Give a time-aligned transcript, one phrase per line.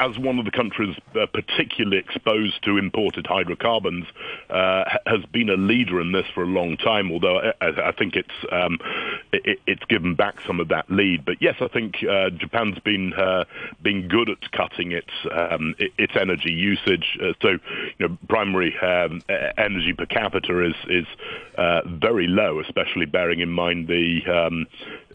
[0.00, 4.06] as one of the countries uh, particularly exposed to imported hydrocarbons,
[4.48, 7.12] uh, has been a leader in this for a long time.
[7.12, 8.78] Although I, I think it's um,
[9.32, 11.24] it, it's given back some of that lead.
[11.24, 13.44] But yes, I think uh, Japan's been uh,
[13.82, 17.18] been good at cutting its um, its energy usage.
[17.22, 17.48] Uh, so,
[17.98, 19.22] you know, primary um,
[19.58, 21.06] energy per capita is is
[21.58, 24.66] uh, very low, especially bearing in mind the um,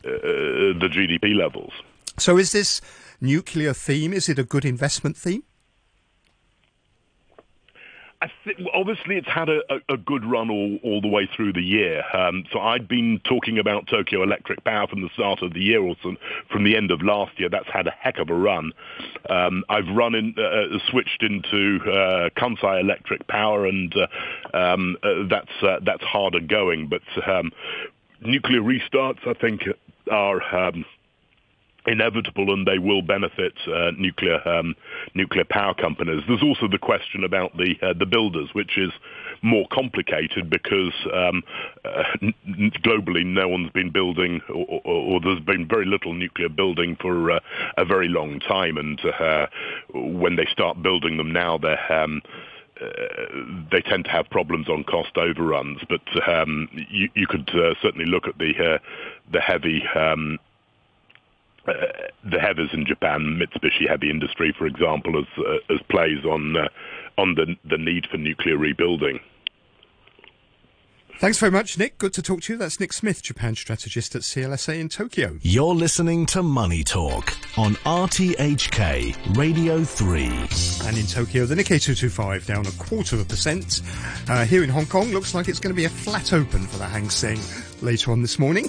[0.03, 1.73] the GDP levels.
[2.17, 2.81] So, is this
[3.21, 4.13] nuclear theme?
[4.13, 5.43] Is it a good investment theme?
[8.73, 12.03] Obviously, it's had a, a, good run all, all the way through the year.
[12.13, 15.81] Um, so I'd been talking about Tokyo Electric Power from the start of the year,
[15.81, 15.95] or
[16.51, 17.49] from the end of last year.
[17.49, 18.71] That's had a heck of a run.
[19.29, 24.97] Um, I've run in, uh, uh switched into uh, Kansai Electric Power, and uh, um,
[25.03, 26.87] uh, that's uh, that's harder going.
[26.87, 27.51] But um,
[28.21, 29.63] nuclear restarts, I think,
[30.09, 30.85] are um,
[31.87, 34.75] inevitable and they will benefit uh, nuclear um,
[35.13, 36.23] nuclear power companies.
[36.27, 38.91] There's also the question about the uh, the builders, which is
[39.41, 41.43] more complicated because um,
[41.83, 46.49] uh, n- globally no one's been building, or, or, or, there's been very little nuclear
[46.49, 47.39] building for uh,
[47.77, 49.47] a very long time, and uh,
[49.93, 52.21] when they start building them now, they're um,
[52.81, 52.87] uh,
[53.71, 58.05] they tend to have problems on cost overruns, but um, you, you, could uh, certainly
[58.05, 58.77] look at the uh,
[59.31, 60.37] the heavy um,
[61.67, 61.73] uh,
[62.23, 66.67] the heavies in Japan, Mitsubishi Heavy Industry, for example, as uh, as plays on uh,
[67.17, 69.19] on the the need for nuclear rebuilding.
[71.17, 71.97] Thanks very much, Nick.
[71.97, 72.59] Good to talk to you.
[72.59, 75.39] That's Nick Smith, Japan strategist at CLSA in Tokyo.
[75.41, 80.25] You're listening to Money Talk on RTHK Radio 3.
[80.87, 83.81] And in Tokyo, the Nikkei 225 down a quarter of a percent.
[84.27, 86.79] Uh, here in Hong Kong, looks like it's going to be a flat open for
[86.79, 87.39] the Hang Seng
[87.81, 88.65] later on this morning.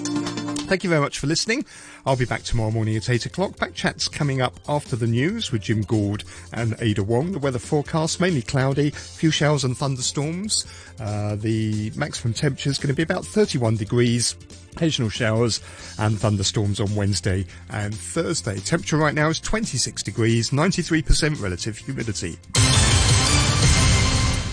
[0.66, 1.64] Thank you very much for listening.
[2.04, 3.56] I'll be back tomorrow morning at 8 o'clock.
[3.56, 7.30] Back chats coming up after the news with Jim Gould and Ada Wong.
[7.30, 10.66] The weather forecast mainly cloudy, few showers and thunderstorms.
[10.98, 14.34] Uh, the maximum temperature is going to be about 31 degrees.
[14.72, 15.60] Occasional showers
[16.00, 18.58] and thunderstorms on Wednesday and Thursday.
[18.58, 22.38] Temperature right now is 26 degrees, 93% relative humidity.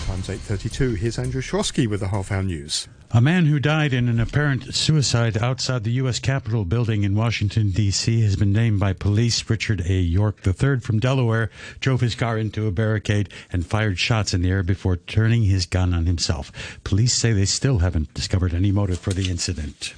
[0.06, 0.96] Times 8.32.
[0.96, 2.86] Here's Andrew Shorosky with the half hour news.
[3.16, 6.18] A man who died in an apparent suicide outside the U.S.
[6.18, 9.48] Capitol building in Washington, D.C., has been named by police.
[9.48, 10.00] Richard A.
[10.00, 11.48] York III from Delaware
[11.78, 15.64] drove his car into a barricade and fired shots in the air before turning his
[15.64, 16.50] gun on himself.
[16.82, 19.94] Police say they still haven't discovered any motive for the incident.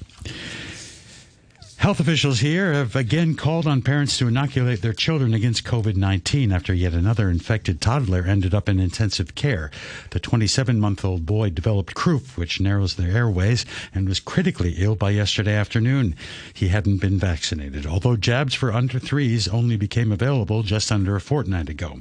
[1.77, 6.51] Health officials here have again called on parents to inoculate their children against COVID 19
[6.51, 9.69] after yet another infected toddler ended up in intensive care.
[10.09, 14.95] The 27 month old boy developed croup, which narrows the airways, and was critically ill
[14.95, 16.15] by yesterday afternoon.
[16.51, 21.21] He hadn't been vaccinated, although jabs for under threes only became available just under a
[21.21, 21.99] fortnight ago.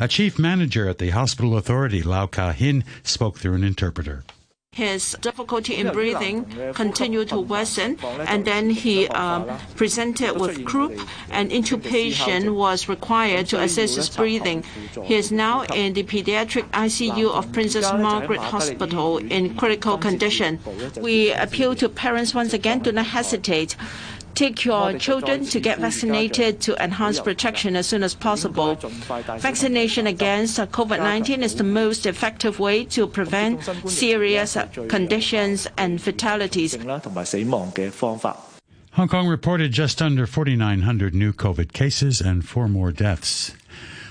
[0.00, 4.24] A chief manager at the hospital authority, Lau Ka Hin, spoke through an interpreter
[4.72, 9.46] his difficulty in breathing continued to worsen, and then he um,
[9.76, 14.64] presented with croup, and intubation was required to assist his breathing.
[15.04, 20.58] He is now in the pediatric ICU of Princess Margaret Hospital in critical condition.
[20.98, 23.76] We appeal to parents once again do not hesitate
[24.34, 28.74] take your children to get vaccinated to enhance protection as soon as possible.
[29.38, 34.56] Vaccination against COVID 19 is the most effective way to prevent serious
[34.88, 36.76] conditions and fatalities.
[38.92, 43.54] Hong Kong reported just under 4,900 new COVID cases and four more deaths.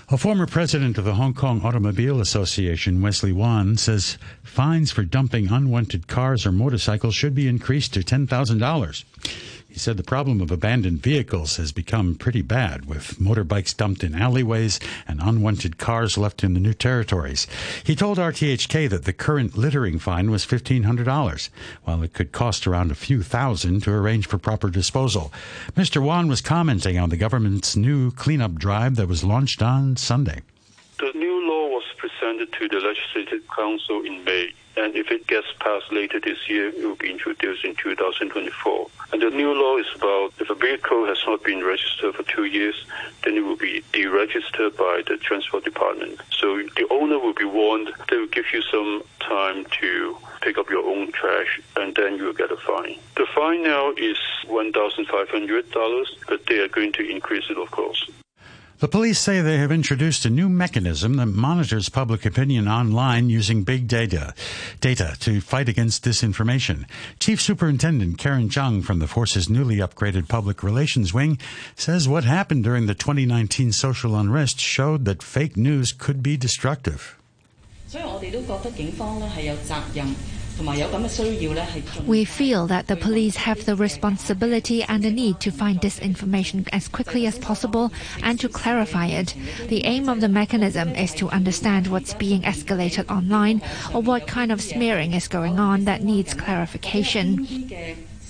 [0.09, 5.50] A former president of the Hong Kong Automobile Association, Wesley Wan, says fines for dumping
[5.50, 9.03] unwanted cars or motorcycles should be increased to $10,000.
[9.72, 14.14] He said the problem of abandoned vehicles has become pretty bad, with motorbikes dumped in
[14.14, 17.48] alleyways and unwanted cars left in the new territories.
[17.86, 21.50] He told RTHK that the current littering fine was $1,500,
[21.86, 25.32] while it could cost around a few thousand to arrange for proper disposal.
[25.74, 26.03] Mr.
[26.03, 30.42] Wan was commenting on the government's new cleanup drive that was launched on Sunday.
[31.00, 34.52] The new law was presented to the Legislative Council in May
[34.82, 38.88] and if it gets passed later this year, it will be introduced in 2024.
[39.14, 42.46] And the new law is about if a vehicle has not been registered for two
[42.46, 42.86] years,
[43.24, 46.20] then it will be deregistered by the Transport Department.
[46.32, 47.92] So the owner will be warned.
[48.10, 52.26] They will give you some time to pick up your own trash, and then you
[52.26, 52.98] will get a fine.
[53.16, 54.18] The fine now is
[54.48, 58.10] $1,500, but they are going to increase it, of course.
[58.81, 63.65] The police say they have introduced a new mechanism that monitors public opinion online using
[63.65, 64.34] big data,
[64.83, 66.84] data to fight against disinformation.
[67.19, 71.39] Chief Superintendent Karen Zhang from the force's newly upgraded public relations wing
[71.75, 77.16] says what happened during the 2019 social unrest showed that fake news could be destructive.
[77.89, 80.40] 所以我哋都觉得警方咧系有责任。
[82.05, 86.66] we feel that the police have the responsibility and the need to find this information
[86.72, 87.91] as quickly as possible
[88.23, 89.35] and to clarify it.
[89.67, 93.61] The aim of the mechanism is to understand what's being escalated online
[93.93, 97.47] or what kind of smearing is going on that needs clarification.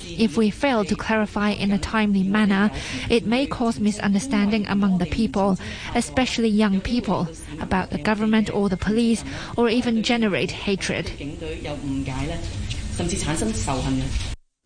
[0.05, 2.71] If we fail to clarify in a timely manner,
[3.09, 5.57] it may cause misunderstanding among the people,
[5.95, 7.27] especially young people,
[7.59, 9.23] about the government or the police,
[9.57, 11.05] or even generate hatred.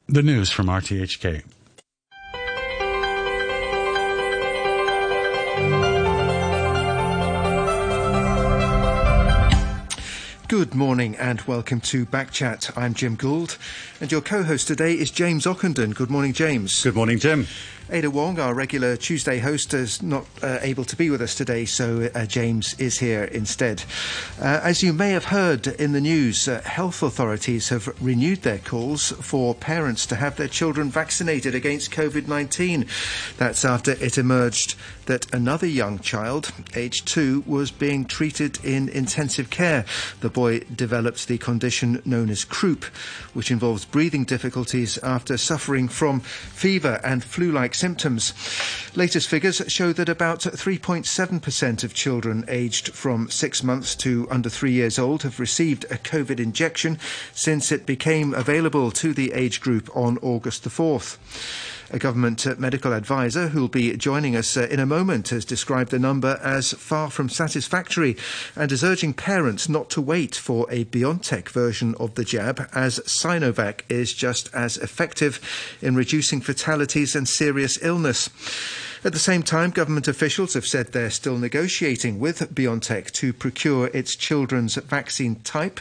[0.08, 1.44] The news from RTHK.
[10.48, 12.78] Good morning and welcome to Backchat.
[12.78, 13.58] I'm Jim Gould,
[14.00, 15.96] and your co-host today is James Ockenden.
[15.96, 16.84] Good morning, James.
[16.84, 17.48] Good morning, Jim.
[17.92, 21.66] Ada Wong, our regular Tuesday host, is not uh, able to be with us today,
[21.66, 23.84] so uh, James is here instead.
[24.42, 28.58] Uh, as you may have heard in the news, uh, health authorities have renewed their
[28.58, 32.88] calls for parents to have their children vaccinated against COVID 19.
[33.38, 39.52] That's after it emerged that another young child, aged two, was being treated in intensive
[39.52, 39.86] care.
[40.22, 42.86] The boy developed the condition known as croup,
[43.36, 48.34] which involves breathing difficulties after suffering from fever and flu like symptoms.
[48.96, 54.72] Latest figures show that about 3.7% of children aged from six months to under three
[54.72, 56.98] years old have received a COVID injection
[57.34, 61.18] since it became available to the age group on August the 4th.
[61.96, 65.98] A government medical advisor who'll be joining us uh, in a moment has described the
[65.98, 68.18] number as far from satisfactory
[68.54, 73.00] and is urging parents not to wait for a BioNTech version of the jab as
[73.06, 75.40] Sinovac is just as effective
[75.82, 78.30] in reducing fatalities and serious illness.
[79.06, 83.88] At the same time, government officials have said they're still negotiating with BioNTech to procure
[83.94, 85.80] its children's vaccine type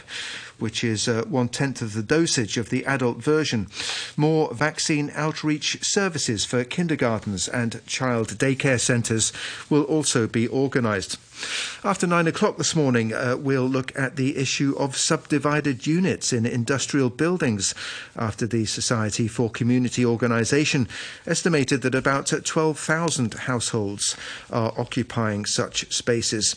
[0.59, 3.67] which is uh, one tenth of the dosage of the adult version.
[4.15, 9.31] More vaccine outreach services for kindergartens and child daycare centres
[9.69, 11.17] will also be organised.
[11.83, 16.45] After nine o'clock this morning, uh, we'll look at the issue of subdivided units in
[16.45, 17.75] industrial buildings
[18.15, 20.87] after the Society for Community Organisation
[21.27, 24.15] estimated that about 12,000 households
[24.49, 26.55] are occupying such spaces.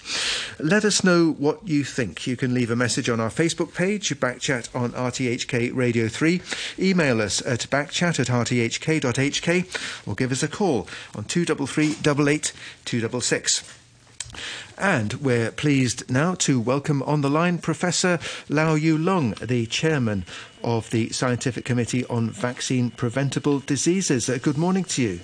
[0.58, 2.26] Let us know what you think.
[2.26, 6.42] You can leave a message on our Facebook page, Backchat on RTHK Radio 3,
[6.78, 12.52] email us at backchat at rthk.hk, or give us a call on 233 88
[12.84, 13.78] 266.
[14.76, 18.18] And we're pleased now to welcome on the line Professor
[18.50, 20.26] Lau Yu Lung, the chairman
[20.62, 24.28] of the Scientific Committee on Vaccine Preventable Diseases.
[24.28, 25.20] Uh, good morning to you.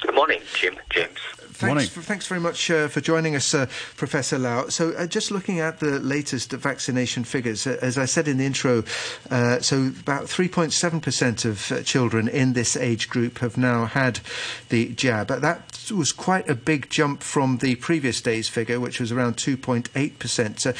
[0.00, 0.78] Good morning, Jim.
[0.90, 1.18] James.
[1.58, 3.66] Thanks, for, thanks very much uh, for joining us, uh,
[3.96, 4.68] Professor Lau.
[4.68, 8.46] So, uh, just looking at the latest vaccination figures, uh, as I said in the
[8.46, 8.84] intro,
[9.28, 14.20] uh, so about 3.7% of uh, children in this age group have now had
[14.68, 15.28] the jab.
[15.28, 20.60] That was quite a big jump from the previous day's figure, which was around 2.8%.
[20.60, 20.74] So,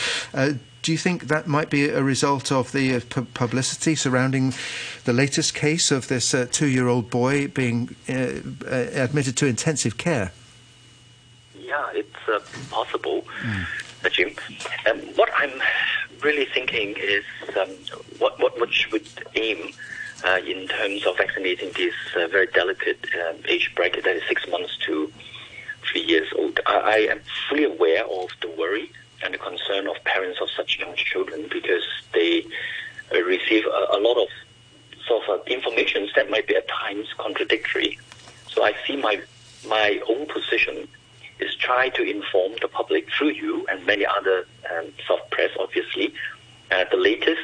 [0.82, 3.00] do you think that might be a result of the uh,
[3.34, 4.54] publicity surrounding
[5.04, 8.40] the latest case of this uh, two year old boy being uh,
[8.94, 10.30] admitted to intensive care?
[11.68, 13.66] Yeah, it's uh, possible, mm.
[14.10, 14.34] Jim.
[14.88, 15.52] Um, what I'm
[16.22, 17.24] really thinking is
[17.60, 17.68] um,
[18.18, 19.72] what, what, what should aim
[20.24, 24.48] uh, in terms of vaccinating this uh, very delicate um, age bracket that is six
[24.48, 25.12] months to
[25.90, 26.58] three years old.
[26.66, 28.90] I, I, am fully aware of the worry
[29.22, 31.84] and the concern of parents of such young children because
[32.14, 32.44] they
[33.14, 34.28] uh, receive a, a, lot of
[35.06, 37.98] sort of information that might be at times contradictory.
[38.48, 39.20] So I see my
[39.66, 40.88] my own position
[41.40, 46.12] is try to inform the public through you and many other um, soft press, obviously,
[46.70, 47.40] uh, the latest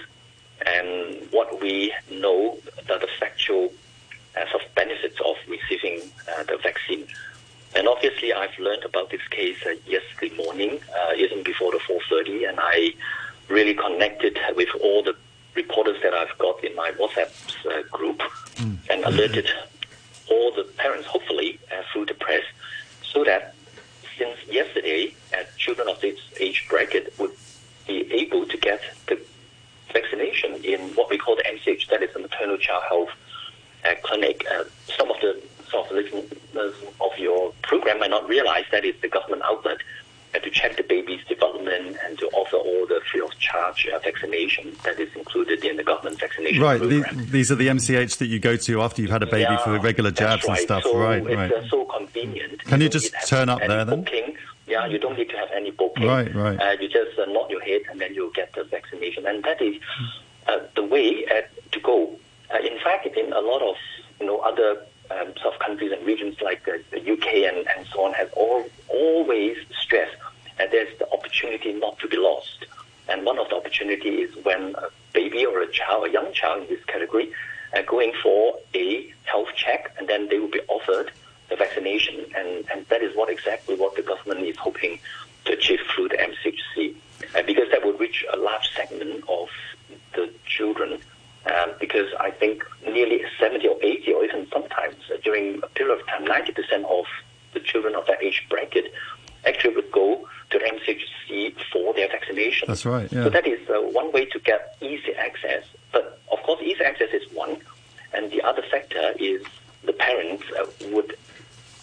[0.66, 2.58] and what we know
[2.88, 3.72] that the factual
[4.36, 7.06] uh, sort of benefits of receiving uh, the vaccine.
[7.76, 12.48] And obviously, I've learned about this case uh, yesterday morning, uh, even before the 4:30,
[12.48, 12.94] and I
[13.48, 15.16] really connected with all the
[15.54, 17.30] reporters that I've got in my WhatsApp
[17.66, 18.20] uh, group
[18.56, 18.76] mm.
[18.90, 19.50] and alerted
[20.30, 21.58] all the parents, hopefully
[21.92, 22.44] through the press,
[23.02, 23.54] so that
[24.18, 25.14] since yesterday,
[25.56, 27.32] children of this age bracket would
[27.86, 29.18] be able to get the
[29.92, 33.10] vaccination in what we call the MCH, that is the maternal child health
[33.84, 34.44] uh, clinic.
[34.50, 34.64] Uh,
[34.96, 39.08] some of the sort of listeners of your program might not realize that it's the
[39.08, 39.78] government outlet
[40.42, 44.74] to check the baby's development and to offer all the free of charge uh, vaccination
[44.84, 47.26] that is included in the government vaccination Right, the, program.
[47.30, 49.78] these are the MCH that you go to after you've had a baby Yeah, for
[49.78, 50.58] regular jabs right.
[50.58, 50.82] and stuff.
[50.84, 51.52] So right, it's right.
[51.52, 52.64] uh, so convenient.
[52.64, 54.02] Can you don't just need to have turn up there then?
[54.02, 54.36] Booking.
[54.66, 56.06] Yeah, you don't need to have any booking.
[56.06, 56.58] Right, right.
[56.60, 59.26] Uh, you just uh, nod your head and then you'll get the vaccination.
[59.26, 59.76] And that is
[60.46, 62.18] uh, the way uh, to go.
[62.52, 63.76] Uh, in fact, in a lot of
[64.20, 67.86] you know other um, sort of countries and regions like uh, the UK and, and
[67.92, 70.16] so on have all, always stressed
[70.58, 72.66] that there's the opportunity not to be lost.
[73.08, 76.62] And one of the opportunities is when a baby or a child, a young child
[76.62, 77.32] in this category,
[77.74, 81.10] are going for a health check, and then they will be offered
[81.50, 84.98] the vaccination, and, and that is what exactly what the government is hoping
[85.44, 86.94] to achieve through the MCHC,
[87.34, 89.48] uh, because that would reach a large segment of
[90.14, 90.98] the children.
[91.46, 96.06] Um, because I think nearly 70 or 80 or even sometimes during a period of
[96.06, 97.04] time, 90% of
[97.52, 98.92] the children of that age bracket
[99.44, 102.66] actually would go to MCHC for their vaccination.
[102.68, 103.24] That's right, yeah.
[103.24, 105.64] So that is uh, one way to get easy access.
[105.92, 107.58] But of course, easy access is one,
[108.12, 109.42] and the other factor is
[109.84, 111.16] the parents uh, would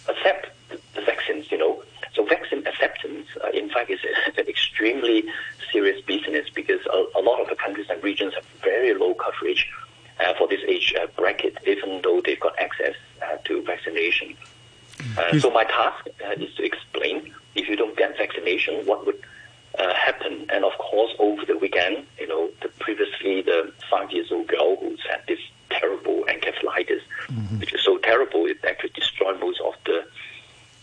[0.07, 1.51] accept the, vaccines.
[1.51, 3.99] You know, so vaccine acceptance, uh, in fact, is
[4.37, 5.23] an extremely
[5.71, 9.67] serious business because a, a lot of the countries and regions have very low coverage
[10.19, 14.35] uh, for this age uh, bracket, even though they've got access uh, to vaccination.
[15.17, 19.21] Uh, so my task uh, is to explain if you don't get vaccination, what would
[19.79, 20.45] uh, happen.
[20.51, 24.75] And of course, over the weekend, you know, the, previously the five years old girl
[24.77, 25.39] who's had this
[25.69, 27.01] terrible encephalitis,
[27.59, 30.05] which is so terrible it actually destroyed most of the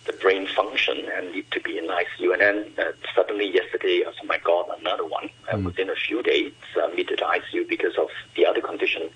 [0.07, 2.33] the brain function and need to be in ICU.
[2.33, 6.53] And then uh, suddenly yesterday, oh my God, another one uh, within a few days
[6.77, 9.11] uh, admitted to ICU because of the other condition.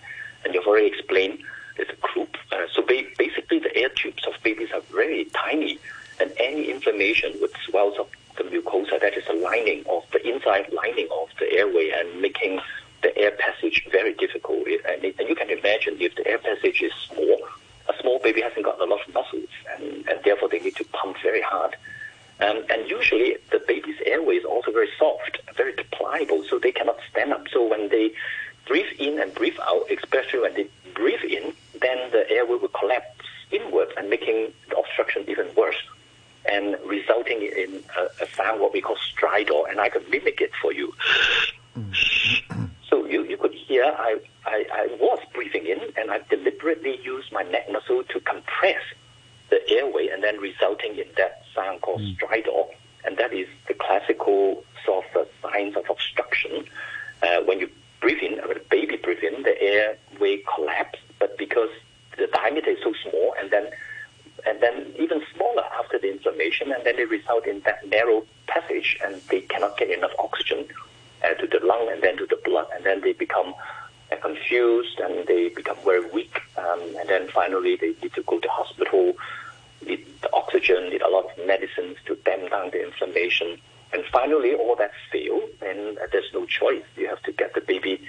[0.44, 1.38] And you've already explained
[1.76, 2.36] there's a croup.
[2.52, 5.78] Uh, so ba- basically, the air tubes of babies are very tiny,
[6.22, 9.00] and any inflammation would swells up the mucosa.
[9.00, 12.60] That is the lining of the inside lining of the airway and making
[13.02, 14.66] the air passage very difficult.
[14.66, 17.38] And, it- and you can imagine if the air passage is small,
[17.88, 20.84] a small baby hasn't got a lot of muscles, and, and therefore they need to
[20.84, 21.74] pump very hard.
[22.40, 26.98] Um, and usually the baby's airway is also very soft, very pliable, so they cannot
[27.10, 27.46] stand up.
[27.52, 28.12] So when they
[28.66, 33.26] breathe in and breathe out, especially when they breathe in, then the airway will collapse
[33.50, 35.76] inward and making the obstruction even worse
[36.46, 40.50] and resulting in a, a sound what we call stridor, and I could mimic it
[40.60, 40.92] for you.
[42.88, 47.32] So you, you could hear I, I, I was breathing in, and I deliberately used
[47.32, 48.82] my neck muscle to compress
[49.50, 52.66] the airway, and then resulting in that sound called stridor,
[53.04, 56.64] and that is the classical sort of signs of obstruction.
[57.22, 57.68] Uh, when you
[58.00, 61.70] breathe in, when a baby breathes in, the airway collapse, but because
[62.18, 63.68] the diameter is so small, and then
[64.46, 68.98] and then even smaller after the inflammation, and then they result in that narrow passage,
[69.04, 70.66] and they cannot get enough oxygen
[71.24, 73.54] uh, to the lung and then to the blood, and then they become
[74.10, 78.38] uh, confused and they become very weak, um, and then finally they need to go
[78.38, 79.14] to hospital,
[79.86, 83.58] need the oxygen, need a lot of medicines to damp down the inflammation,
[83.92, 86.82] and finally all that fail, then uh, there's no choice.
[86.96, 88.00] You have to get the baby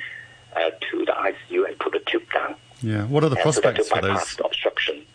[0.55, 2.55] uh, to the ICU and put a tube down.
[2.83, 3.05] Yeah.
[3.05, 4.39] What are the and so that prospects for those?
[4.39, 5.05] obstruction.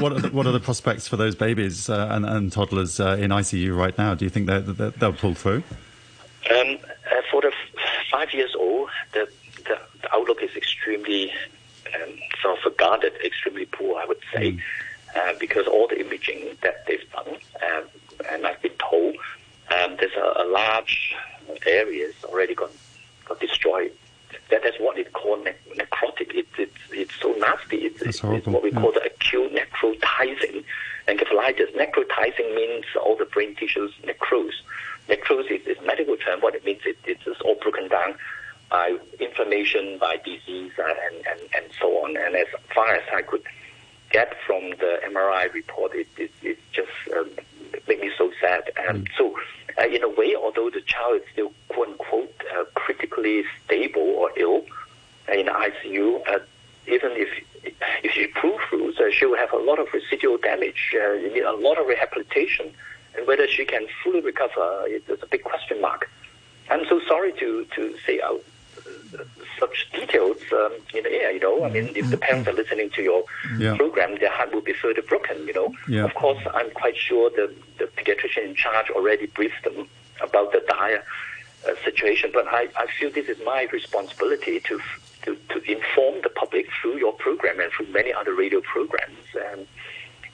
[0.00, 3.16] What are the, what are the prospects for those babies uh, and, and toddlers uh,
[3.18, 4.14] in ICU right now?
[4.14, 5.62] Do you think that they'll pull through?
[6.50, 6.76] Um,
[7.10, 9.26] uh, for the f- five years old, the,
[9.64, 11.32] the, the outlook is extremely
[11.94, 12.10] um,
[12.42, 14.58] sort of guarded, extremely poor, I would say,
[15.16, 17.84] uh, because all the imaging that they've done, um,
[18.30, 19.16] and I've been told,
[19.70, 21.14] um, there's a, a large
[21.66, 22.70] areas already got
[23.24, 23.92] got destroyed.
[24.54, 26.30] That, that's what it called ne- necrotic.
[26.32, 27.78] It's, it's it's so nasty.
[27.78, 28.80] It's, it's horrible, what we yeah.
[28.80, 30.62] call the acute necrotizing
[31.08, 31.74] encephalitis.
[31.74, 34.52] Necrotizing means all the brain tissues necrose.
[35.08, 36.40] Necrose is, is medical term.
[36.40, 38.14] What it means, it, it's all broken down
[38.70, 42.16] by inflammation, by disease, uh, and, and, and so on.
[42.16, 43.42] And as far as I could
[44.10, 47.28] get from the MRI report, it, it, it just um,
[47.88, 48.70] made me so sad.
[48.88, 49.36] And so,
[49.78, 54.30] uh, in a way, although the child is still quote unquote uh, critically stable or
[54.36, 54.64] ill
[55.28, 56.38] uh, in ICU, uh,
[56.86, 57.28] even if
[58.02, 58.26] if she
[58.68, 60.94] through, so she will have a lot of residual damage.
[60.94, 62.72] Uh, you need a lot of rehabilitation,
[63.16, 66.10] and whether she can fully recover is a big question mark.
[66.70, 68.34] I'm so sorry to to say uh,
[69.58, 71.30] such details um, in the air.
[71.32, 73.24] You know, I mean, if the parents are listening to your
[73.58, 73.76] Yeah.
[73.76, 75.46] program, their heart will be further broken.
[75.46, 76.04] You know, Yeah.
[76.04, 77.46] of course, I'm quite sure the
[77.78, 79.88] the pediatrician in charge already briefed them
[80.20, 81.02] about the dire
[81.66, 82.30] uh, situation.
[82.32, 84.80] But I, I feel this is my responsibility to,
[85.24, 89.24] to to inform the public through your program and through many other radio programs.
[89.44, 89.60] Um,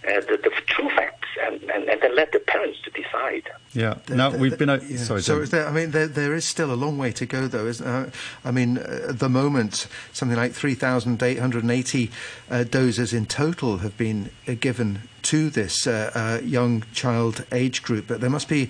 [0.06, 3.48] uh, the, the true facts and, and, and then let the parents to decide.
[3.72, 3.94] Yeah.
[4.08, 4.70] Now we've been.
[4.70, 4.96] O- Yeah.
[4.98, 5.22] Sorry.
[5.22, 7.66] So is there, I mean, there, there is still a long way to go, though.
[7.66, 8.10] Isn't there?
[8.44, 12.10] I mean, uh, at the moment, something like 3,880
[12.50, 17.82] uh, doses in total have been uh, given to this uh, uh, young child age
[17.82, 18.06] group.
[18.08, 18.68] But there must be,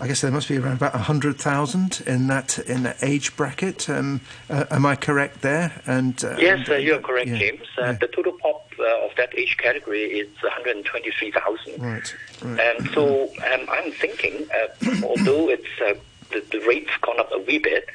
[0.00, 3.88] I guess, there must be around about 100,000 in that in that age bracket.
[3.88, 5.80] Um, uh, am I correct there?
[5.86, 7.66] And uh, Yes, uh, you are correct, yeah, James.
[7.80, 11.82] Uh, The total pop uh, of that age category is 123,000.
[11.82, 12.14] Right.
[12.42, 12.60] right.
[12.60, 15.94] And so um, I'm thinking, uh, although it's uh,
[16.30, 17.88] the, the rate's gone up a wee bit,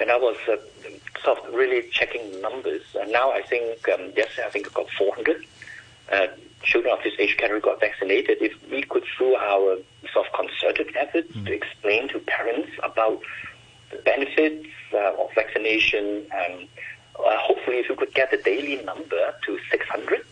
[0.00, 0.56] and I was uh,
[1.22, 4.70] sort of really checking the numbers, and now I think um, yesterday I think I
[4.72, 5.46] got 400
[6.10, 6.26] uh,
[6.62, 8.38] children of this age category got vaccinated.
[8.40, 9.78] If we could, through our
[10.12, 13.20] sort of concerted efforts, to explain to parents about
[13.90, 16.66] the benefits uh, of vaccination, um,
[17.18, 20.24] uh, hopefully if we could get the daily number to 600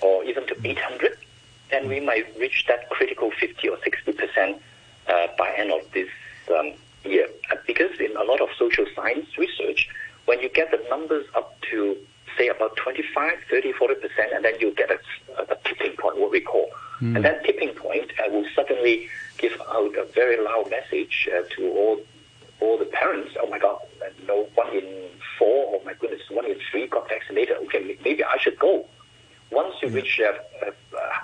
[0.00, 1.16] or even to 800,
[1.70, 4.62] then we might reach that critical 50 or 60 percent
[5.08, 6.08] uh, by end of this
[6.56, 6.72] um,
[7.04, 7.28] year.
[7.50, 9.88] Uh, because in a lot of social science research,
[10.26, 11.96] when you get the numbers up to
[12.38, 14.98] say about 25, 30, 40 percent, and then you get a,
[15.38, 16.70] a tipping point, what we call.
[17.16, 19.08] And that tipping point uh, will suddenly
[19.38, 22.00] give out a very loud message uh, to all
[22.60, 23.32] all the parents.
[23.40, 23.78] Oh my God,
[24.20, 27.56] you know, one in four, oh my goodness, one in three got vaccinated.
[27.64, 28.86] Okay, maybe I should go.
[29.50, 30.32] Once you reach uh,
[30.64, 30.70] uh,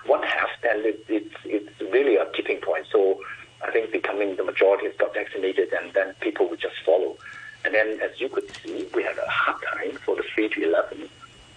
[0.07, 2.87] one half, then it, it's it's really a tipping point.
[2.91, 3.21] So
[3.63, 7.17] I think becoming the majority has got vaccinated, and then people will just follow.
[7.65, 10.65] And then, as you could see, we had a hard time for the three to
[10.65, 11.09] eleven,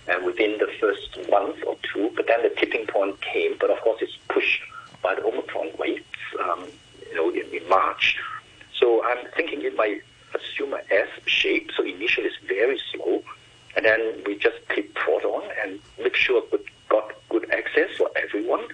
[0.08, 2.12] and within the first month or two.
[2.16, 3.56] But then the tipping point came.
[3.60, 4.62] But of course, it's pushed
[5.02, 6.04] by the Omicron waves,
[6.44, 6.68] um,
[7.10, 8.18] you know, in, in March.
[8.80, 10.02] So I'm thinking it might
[10.34, 11.72] assume a S shape.
[11.76, 13.24] So initially it's very slow,
[13.76, 18.10] and then we just keep prod on and make sure we got good access for
[18.16, 18.66] everyone,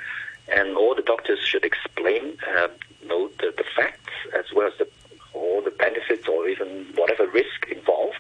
[0.47, 2.67] and all the doctors should explain, uh,
[3.01, 4.87] you know, the, the facts as well as the,
[5.33, 8.17] all the benefits or even whatever risk involved,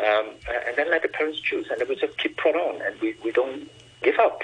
[0.00, 0.30] um,
[0.66, 3.14] and then let the parents choose, and then we just keep prod on, and we,
[3.24, 3.70] we don't
[4.02, 4.42] give up.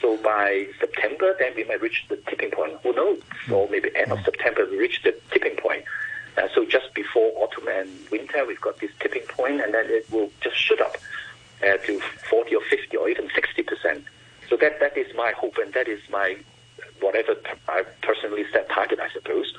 [0.00, 2.76] So by September, then we might reach the tipping point.
[2.82, 3.20] Who knows?
[3.50, 5.84] Or maybe end of September, we reach the tipping point.
[6.36, 10.10] Uh, so just before autumn and winter, we've got this tipping point, and then it
[10.10, 10.96] will just shoot up
[11.62, 14.04] uh, to 40 or 50 or even 60 percent.
[14.48, 16.36] So that that is my hope, and that is my
[17.00, 17.34] whatever
[17.68, 19.52] I personally set target, I suppose.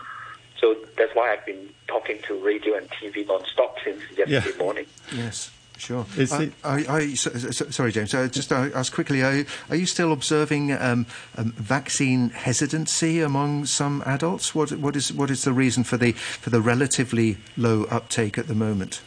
[0.59, 4.63] So that's why I've been talking to radio and TV non-stop since yesterday Yeah.
[4.63, 4.86] morning.
[5.12, 6.05] Yes, sure.
[6.17, 8.13] Is I, it- I, I, so, so, sorry, James.
[8.13, 11.05] Uh, just uh, ask quickly: Are, you- are you still observing um,
[11.38, 14.53] um, vaccine hesitancy among some adults?
[14.55, 18.47] What, what is what is the reason for the for the relatively low uptake at
[18.47, 19.01] the moment?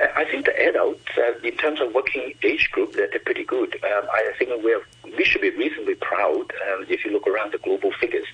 [0.00, 3.44] Uh, I think the adults, uh, in terms of working age group, they're, they're pretty
[3.44, 3.74] good.
[3.84, 4.82] Um, I think we're,
[5.16, 8.26] we should be reasonably proud um, if you look around the global figures.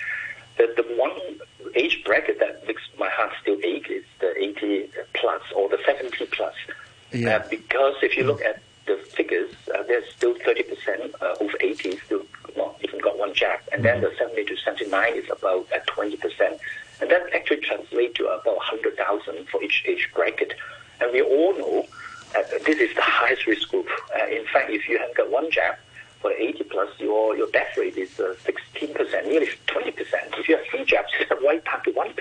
[0.59, 1.11] That the one
[1.75, 6.27] age bracket that makes my heart still ache is the 80 plus or the 70
[6.27, 6.55] plus.
[7.15, 7.37] Yeah.
[7.37, 11.99] Uh, because if you look at the figures, uh, there's still 30% uh, over 80
[11.99, 13.61] still not even got one jab.
[13.73, 16.59] And then the 70 to 79 is about at 20%.
[17.01, 20.55] And that actually translates to about 100,000 for each age bracket.
[21.01, 21.87] And we all know
[22.37, 23.89] uh, this is the highest risk group.
[24.15, 25.77] Uh, in fact, if you have got one jab
[26.21, 29.95] for 80 plus, your, your death rate is uh, 16%, nearly 20%.
[30.39, 32.15] If you have three jabs, it's right down to 1%.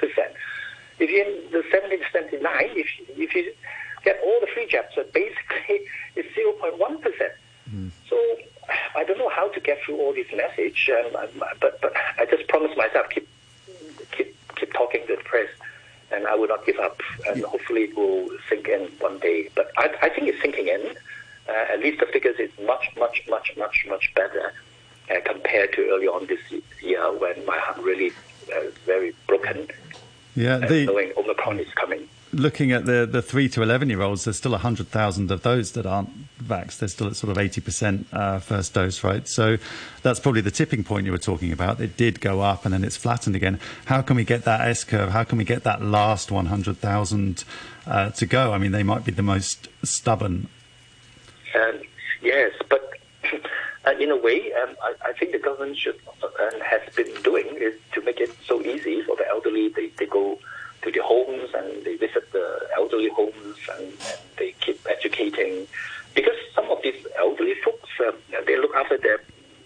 [0.99, 3.53] If you're in the 70 to 79, if, if you
[4.03, 5.81] get all the free jabs, uh, basically
[6.15, 7.31] it's 0.1%.
[8.09, 8.37] So
[8.95, 12.47] I don't know how to get through all this message, um, but, but I just
[12.47, 13.27] promised myself keep
[14.11, 15.49] keep keep talking to the press,
[16.11, 17.01] and I will not give up.
[17.27, 19.49] And hopefully it will sink in one day.
[19.55, 20.95] But I, I think it's sinking in.
[21.49, 24.53] Uh, at least the figures is much, much, much, much, much better
[25.11, 26.39] uh, compared to early on this
[26.81, 28.13] year when my heart really
[28.55, 29.67] uh, very broken,
[30.35, 32.07] Yeah, uh, the, knowing Omicron is coming.
[32.33, 35.85] Looking at the, the 3 to 11 year olds, there's still 100,000 of those that
[35.85, 36.79] aren't vaxxed.
[36.79, 39.27] They're still at sort of 80% uh, first dose, right?
[39.27, 39.57] So
[40.01, 41.79] that's probably the tipping point you were talking about.
[41.79, 43.59] It did go up and then it's flattened again.
[43.85, 45.11] How can we get that S curve?
[45.11, 47.43] How can we get that last 100,000
[47.85, 48.51] uh, to go?
[48.53, 50.47] I mean, they might be the most stubborn.
[51.55, 51.81] Um,
[52.21, 52.99] yes, but
[53.85, 57.13] uh, in a way, um, I, I think the government should uh, and has been
[57.21, 59.69] doing is to make it so easy for the elderly.
[59.69, 60.39] They, they go
[60.83, 65.67] to the homes and they visit the elderly homes and, and they keep educating.
[66.15, 68.13] Because some of these elderly folks, um,
[68.45, 69.19] they look after their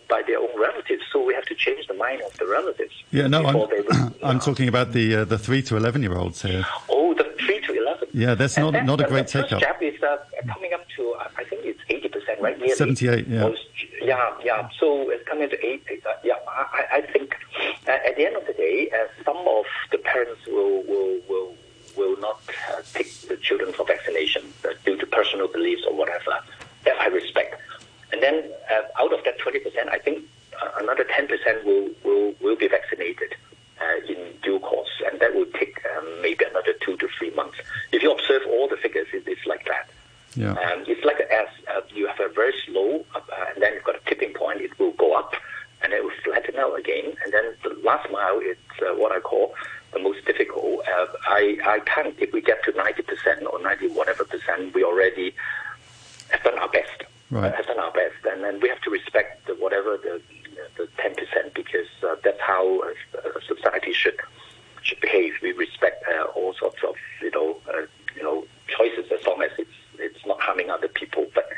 [0.10, 2.94] by their own relatives, so we have to change the mind of the relatives.
[3.12, 6.42] Yeah, no, I'm, will- I'm talking about the uh, the 3 to 11 year olds
[6.44, 6.66] here.
[6.90, 7.27] Oh, the three eleven.
[8.14, 9.60] Yeah, that's not then not a great take up.
[9.60, 10.18] jab is uh,
[10.48, 12.58] coming up to uh, I think it's eighty percent, right?
[12.58, 12.74] Nearly.
[12.76, 13.42] 78, yeah.
[13.42, 13.62] Most,
[14.02, 14.70] Yeah, yeah.
[14.80, 15.84] So it's coming to eight.
[15.90, 17.36] Uh, yeah, I, I think
[17.88, 21.56] uh, at the end of the day, uh, some of the parents will will will,
[21.98, 22.40] will not
[22.70, 26.40] uh, take the children for vaccination uh, due to personal beliefs or whatever.
[26.86, 27.60] That I respect.
[28.14, 30.24] And then uh, out of that twenty percent, I think
[30.62, 33.36] uh, another ten percent will, will will be vaccinated
[33.82, 37.58] uh, in due course, and that will take um, maybe another two to three months.
[37.98, 39.90] If you observe all the figures, it, it's like that.
[40.36, 40.52] Yeah.
[40.52, 41.50] Um, it's like an S.
[41.68, 44.62] Uh, you have a very slow, uh, and then you've got a tipping point.
[44.62, 45.34] It will go up,
[45.82, 47.08] and it will flatten out again.
[47.24, 49.56] And then the last mile is uh, what I call
[49.94, 50.82] the most difficult.
[50.88, 52.14] Uh, I I can't.
[52.20, 55.34] If we get to ninety percent or ninety whatever percent, we already
[56.30, 57.04] have done our best.
[57.32, 57.52] Right.
[57.56, 60.22] Have done our best, and then we have to respect the, whatever the
[60.78, 62.92] the ten percent because uh, that's how a,
[63.40, 64.20] a society should
[64.84, 65.34] should behave.
[65.42, 67.82] We respect uh, all sorts of you know uh,
[68.16, 71.26] you know choices as long as it's it's not harming other people.
[71.34, 71.50] But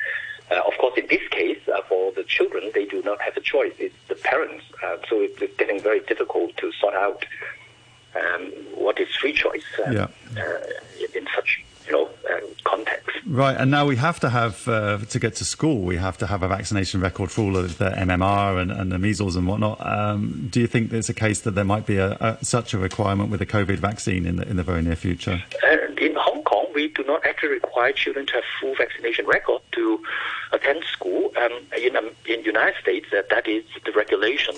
[0.51, 3.41] uh, of course, in this case, uh, for the children, they do not have a
[3.41, 3.73] choice.
[3.77, 4.63] It's the parents.
[4.83, 7.25] Uh, so it's, it's getting very difficult to sort out
[8.15, 10.07] um, what is free choice uh, Yeah.
[10.41, 10.59] uh,
[11.03, 13.17] in, in such you know um, context.
[13.27, 15.79] Right, and now we have to have uh, to get to school.
[15.83, 18.99] We have to have a vaccination record for all of the MMR and, and the
[18.99, 19.77] measles and whatnot.
[19.79, 22.77] Um, do you think there's a case that there might be a, a, such a
[22.77, 25.41] requirement with a COVID vaccine in the in the very near future?
[25.63, 29.61] And in Hong Kong, we do not actually require children to have full vaccination record
[29.77, 30.03] to
[30.51, 31.31] attend school.
[31.41, 31.53] Um,
[31.85, 34.55] in um, in United States, uh, that is the regulation.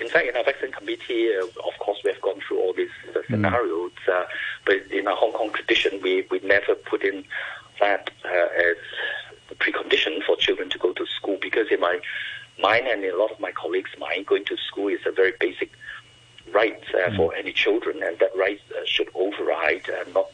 [0.00, 2.96] In fact, in our vaccine committee, uh, of course, we have gone through all these
[3.08, 3.92] uh, scenarios.
[4.06, 4.24] Uh,
[4.64, 7.24] but in our Hong Kong tradition, we, we never put in
[7.82, 8.76] that uh, as
[9.48, 12.00] the precondition for children to go to school because in my
[12.62, 15.32] mind and in a lot of my colleagues' mind, going to school is a very
[15.40, 15.70] basic
[16.52, 20.26] right uh, for any children, and that right uh, should override uh, not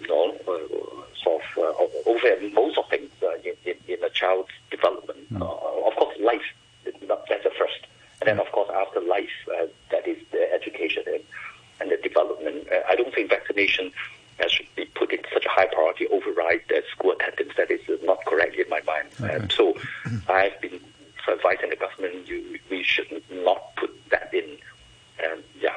[0.00, 4.10] you know, uh, sort of uh, over most of things uh, in, in, in a
[4.10, 5.26] child's development.
[5.34, 5.44] Uh,
[5.88, 6.48] of course, life
[6.84, 7.86] that's the first,
[8.20, 11.22] and then of course after life, uh, that is the education and,
[11.80, 12.66] and the development.
[12.72, 13.90] Uh, I don't think vaccination
[14.48, 17.52] should be put in such a high priority override that school attendance.
[17.56, 19.08] That is not correct in my mind.
[19.20, 19.74] Uh, so
[20.28, 20.80] I've been
[21.28, 24.56] advising the government you, we should not put that in.
[25.24, 25.76] Um, yeah.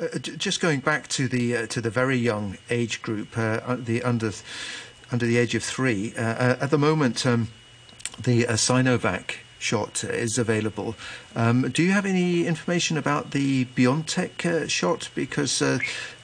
[0.00, 3.76] Uh, just going back to the uh, to the very young age group, uh, uh,
[3.76, 4.32] the under
[5.10, 6.14] under the age of three.
[6.16, 7.48] Uh, uh, at the moment, um,
[8.18, 10.94] the uh, Sinovac shot is available.
[11.34, 15.08] Um, do you have any information about the BioNTech uh, shot?
[15.14, 15.78] Because uh,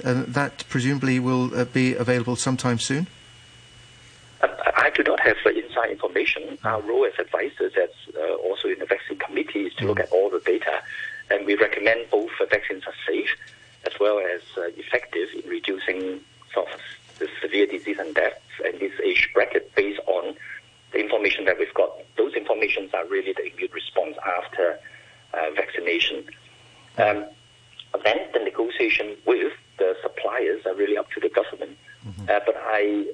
[0.05, 3.07] uh, that presumably will uh, be available sometime soon.
[4.42, 6.59] I I do not have inside information.
[6.64, 10.11] Our role as advisors, as uh, also in the vaccine committee, is to look at
[10.11, 10.81] all the data,
[11.31, 13.31] and we recommend both vaccines are safe
[13.87, 16.20] as well as uh, effective in reducing
[16.53, 16.81] sort of
[17.18, 20.35] the severe disease and deaths in this age bracket based on
[20.92, 21.90] the information that we've got.
[22.16, 24.79] Those informations are really the immune response after
[25.35, 26.24] uh, vaccination.
[26.96, 27.27] Um,
[28.05, 31.77] then the negotiation with the suppliers are really up to the government.
[32.29, 33.07] Uh, but I,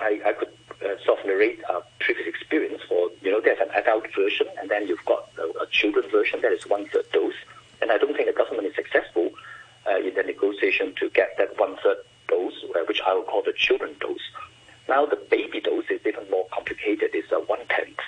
[0.00, 0.52] I, I could
[0.84, 4.70] uh, sort of narrate our previous experience for, you know, there's an adult version and
[4.70, 7.34] then you've got a, a children version that is one third dose.
[7.82, 9.30] And I don't think the government is successful
[9.86, 13.42] uh, in the negotiation to get that one third dose, uh, which I will call
[13.42, 14.18] the children dose.
[14.90, 17.10] Now the baby dose is even more complicated.
[17.14, 18.00] It's a one tenth.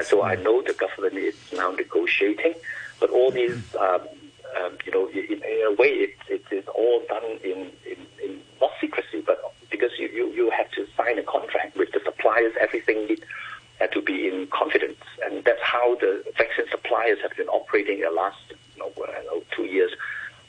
[0.00, 2.54] Uh, so I know the government is now negotiating,
[2.98, 4.00] but all these, um,
[4.58, 8.40] um, you know, in, in a way, it, it is all done in, in, in
[8.60, 9.38] not secrecy, but
[9.70, 13.24] because you, you, you have to sign a contract with the suppliers, everything need
[13.80, 18.10] uh, to be in confidence, and that's how the vaccine suppliers have been operating the
[18.10, 18.42] last
[18.74, 19.92] you know, uh, two years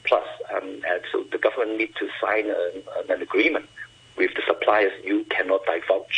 [0.02, 0.26] plus.
[0.52, 3.68] Um, and so the government need to sign a, an agreement
[4.20, 4.92] with the suppliers.
[5.10, 6.16] You cannot divulge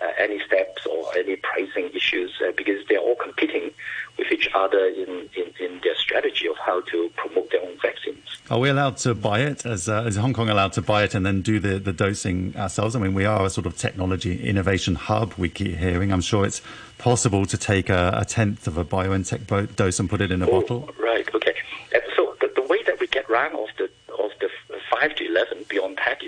[0.00, 3.70] uh, any steps or any pricing issues uh, because they're all competing
[4.18, 8.26] with each other in, in, in their strategy of how to promote their own vaccines.
[8.50, 9.64] Are we allowed to buy it?
[9.64, 12.56] As, uh, is Hong Kong allowed to buy it and then do the, the dosing
[12.56, 12.96] ourselves?
[12.96, 16.12] I mean, we are a sort of technology innovation hub, we keep hearing.
[16.12, 16.62] I'm sure it's
[16.98, 20.46] possible to take a, a tenth of a BioNTech dose and put it in a
[20.46, 20.80] bottle.
[20.98, 21.28] Right.
[21.34, 21.54] Okay.
[21.92, 23.84] And so the, the way that we get round of the
[24.24, 24.48] of the
[24.90, 25.67] five to eleven beyond that,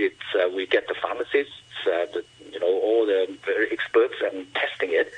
[0.01, 1.53] it's uh, we get the pharmacists,
[1.87, 3.21] uh, the, you know, all the
[3.71, 5.13] experts and testing it,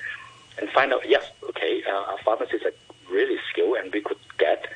[0.58, 2.74] and find out yes, okay, uh, our pharmacists are
[3.10, 4.66] really skilled, and we could get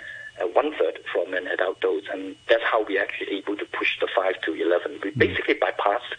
[0.40, 3.98] uh, one third from an adult dose, and that's how we actually able to push
[4.00, 4.98] the five to eleven.
[5.02, 6.12] We basically bypassed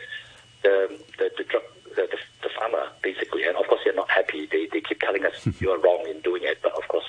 [0.63, 1.63] the the, the drug.
[1.95, 4.45] The, the, the pharma basically, and of course they're not happy.
[4.51, 7.05] They, they keep telling us you are wrong in doing it, but of course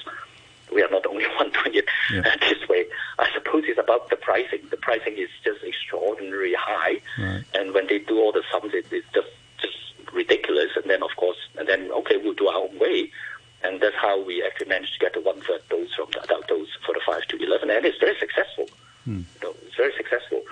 [0.73, 2.21] we are not the only one doing it Yeah.
[2.21, 2.87] uh, this way.
[3.19, 4.61] I suppose it's about the pricing.
[4.71, 7.45] The pricing is just extraordinarily high, Right.
[7.53, 9.29] and when they do all the sums, it, it's just
[9.61, 9.77] just
[10.11, 10.71] ridiculous.
[10.77, 13.11] And then of course, and then okay, we'll do our own way,
[13.63, 16.49] and that's how we actually managed to get the one third dose from the adult
[16.49, 18.71] dose for the 5 to 11, and it's very successful.
[19.05, 19.21] Hmm.
[19.37, 20.43] You know, it's very successful.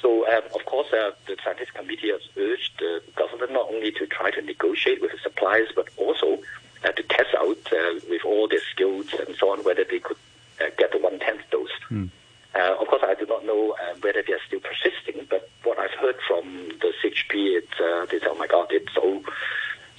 [0.00, 4.06] So, um, of course, uh, the scientific committee has urged the government not only to
[4.06, 6.40] try to negotiate with the suppliers, but also
[6.84, 10.18] uh, to test out uh, with all their skills and so on whether they could
[10.60, 11.70] uh, get the one tenth dose.
[11.88, 12.06] Hmm.
[12.54, 15.78] Uh, of course, I do not know uh, whether they are still persisting, but what
[15.78, 19.22] I've heard from the CHP, it's, uh, they say, oh my God, it's so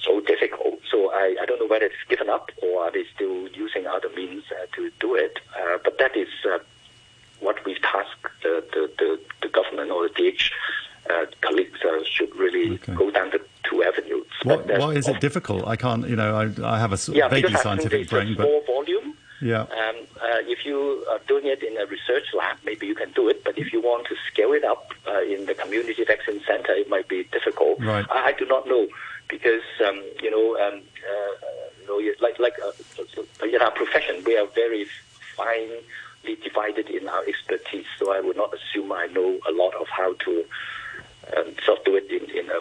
[0.00, 0.78] so difficult.
[0.88, 4.08] So I, I don't know whether it's given up or are they still using other
[4.14, 5.40] means uh, to do it.
[5.58, 6.58] Uh, but that is uh,
[7.40, 10.50] what we've tasked the, the, the, the government or the DH
[11.10, 14.26] uh, colleagues uh, should really go down the two avenues.
[14.80, 15.66] Why, But, why is it difficult?
[15.66, 17.82] I can't, you know, I, I have a sort yeah, of vaguely because I think
[17.82, 19.16] scientific brain, but small volume.
[19.40, 19.62] yeah.
[19.62, 23.28] Um, uh, if you are doing it in a research lab, maybe you can do
[23.28, 23.44] it.
[23.44, 26.88] But if you want to scale it up uh, in the community vaccine center, it
[26.88, 27.80] might be difficult.
[27.80, 28.06] Right.
[28.10, 28.88] I, I do not know
[29.28, 31.46] because um, you know, um, uh,
[31.80, 34.86] you know, like like uh, in our profession, we are very
[35.36, 35.82] finely
[36.42, 37.86] divided in our expertise.
[37.98, 40.44] So I would not assume I know a lot of how to
[41.36, 42.60] um, sort of do it in, in a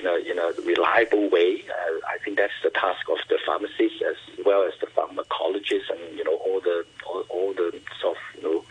[0.00, 1.62] in a in a reliable way.
[1.68, 6.16] Uh, I think that's the task of the pharmacists as well as the pharmacologists and
[6.16, 8.64] you know all the all, all the sort of you know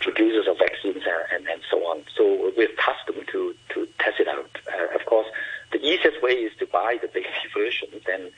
[0.00, 2.04] producers of vaccines and, and, and so on.
[2.14, 4.50] So we've tasked them to to test it out.
[4.72, 5.26] Uh, of course,
[5.72, 7.88] the easiest way is to buy the baby version.
[8.06, 8.30] Then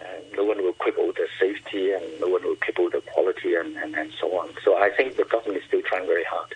[0.00, 3.76] uh, no one will quibble the safety and no one will quibble the quality and,
[3.76, 4.48] and, and so on.
[4.64, 6.54] So I think the government is still trying very hard.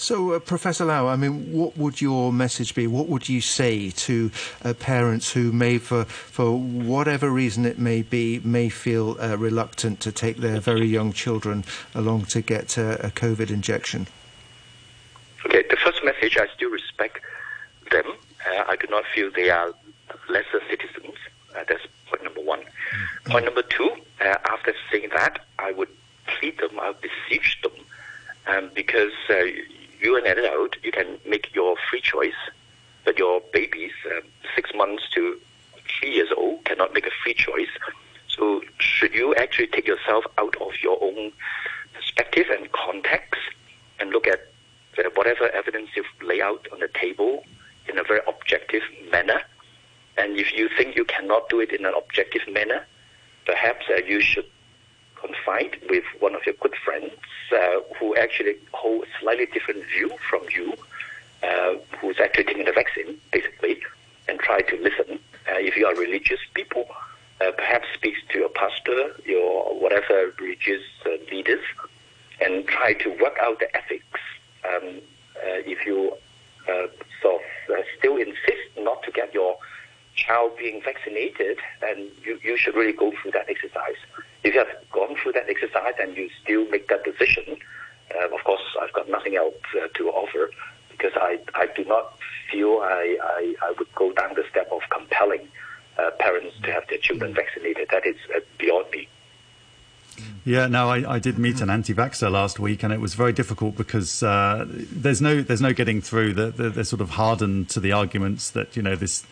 [0.00, 2.86] So, uh, Professor Lau, I mean, what would your message be?
[2.86, 4.30] What would you say to
[4.64, 10.00] uh, parents who may, for for whatever reason it may be, may feel uh, reluctant
[10.00, 14.06] to take their very young children along to get uh, a COVID injection?
[15.44, 17.20] Okay, the first message, I still respect
[17.90, 18.06] them.
[18.06, 19.70] Uh, I do not feel they are
[20.30, 21.14] lesser citizens.
[21.54, 22.62] Uh, that's point number one.
[23.26, 25.90] Point number two, after saying that, I would
[26.26, 27.72] plead them, I would beseech them,
[28.46, 29.12] um, because
[30.02, 32.40] you an adult, you can make your free choice,
[33.04, 34.20] but your babies, uh,
[34.54, 35.38] six months to
[35.98, 37.68] three years old, cannot make a free choice.
[38.28, 41.32] So should you actually take yourself out of your own
[41.94, 43.40] perspective and context
[43.98, 44.46] and look at
[45.14, 47.44] whatever evidence you lay out on the table
[47.88, 49.40] in a very objective manner.
[50.16, 52.84] And if you think you cannot do it in an objective manner,
[53.46, 54.46] perhaps uh, you should
[55.16, 57.12] confide with one of your good friends
[58.20, 60.74] actually hold a slightly different view from you,
[61.42, 63.80] uh, who's actually taking the vaccine, basically,
[64.28, 65.18] and try to listen.
[65.48, 66.86] Uh, if you are religious people,
[67.40, 71.64] uh, perhaps speak to your pastor, your whatever religious uh, leaders,
[72.40, 74.20] and try to work out the ethics.
[74.64, 75.00] Um,
[75.36, 76.12] uh, if you
[76.68, 76.86] uh,
[77.22, 79.56] sort of uh, still insist not to get your
[80.14, 83.96] child being vaccinated, then you, you should really go through that exercise.
[84.44, 87.56] If you have gone through that exercise and you still make that decision,
[88.14, 90.50] uh, of course, I've got nothing else uh, to offer
[90.90, 92.18] because I, I do not
[92.50, 95.48] feel I, I, I would go down the step of compelling
[95.98, 97.88] uh, parents to have their children vaccinated.
[97.90, 99.08] That is uh, beyond me.
[100.60, 103.78] Yeah, no, I, I did meet an anti-vaxxer last week, and it was very difficult
[103.78, 106.34] because uh, there's no there's no getting through.
[106.34, 109.24] The, the, they're sort of hardened to the arguments that you know this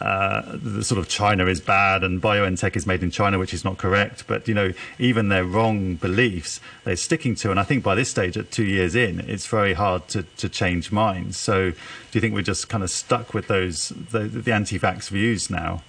[0.00, 3.64] uh, the sort of China is bad and BioNTech is made in China, which is
[3.64, 4.28] not correct.
[4.28, 8.08] But you know, even their wrong beliefs they're sticking to, and I think by this
[8.08, 11.36] stage, at two years in, it's very hard to, to change minds.
[11.36, 11.76] So, do
[12.12, 15.82] you think we're just kind of stuck with those the, the anti-vax views now?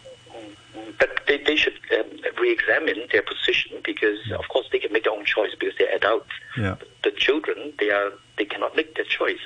[0.98, 2.08] But they, they should um,
[2.40, 6.32] re-examine their position because, of course, they can make their own choice because they're adults.
[6.58, 6.76] Yeah.
[7.04, 9.40] The children, they are they cannot make their choice,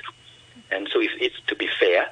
[0.70, 2.06] and so if it's to be fair,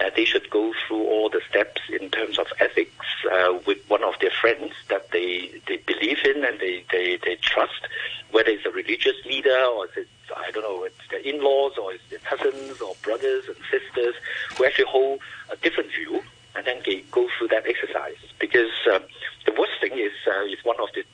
[0.00, 4.02] uh, they should go through all the steps in terms of ethics uh, with one
[4.02, 7.88] of their friends that they, they believe in and they, they, they trust,
[8.30, 11.94] whether it's a religious leader or is it, I don't know, it's their in-laws or
[11.94, 14.14] it's their cousins or brothers sisters
[14.56, 16.22] who actually hold a different view
[16.54, 18.16] and then they go through that exercise.
[18.38, 19.02] Because um,
[19.46, 21.04] the worst thing is uh, if one of the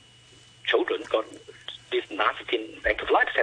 [0.65, 1.25] children got
[1.91, 3.37] this nasty encephalitis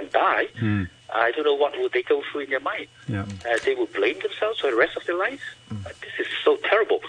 [0.61, 0.83] Hmm.
[1.13, 2.87] I don't know what would they go through in their mind.
[3.07, 3.25] Yeah.
[3.45, 5.41] Uh, they will blame themselves for the rest of their lives.
[5.71, 6.99] Uh, this is so terrible.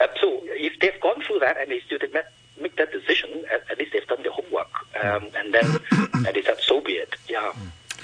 [0.00, 2.24] Uh, so if they've gone through that and they still did not
[2.60, 4.68] make that decision, at, at least they've done their homework.
[5.02, 5.78] Um, and then
[6.12, 7.14] and they said, so be it.
[7.28, 7.52] Yeah.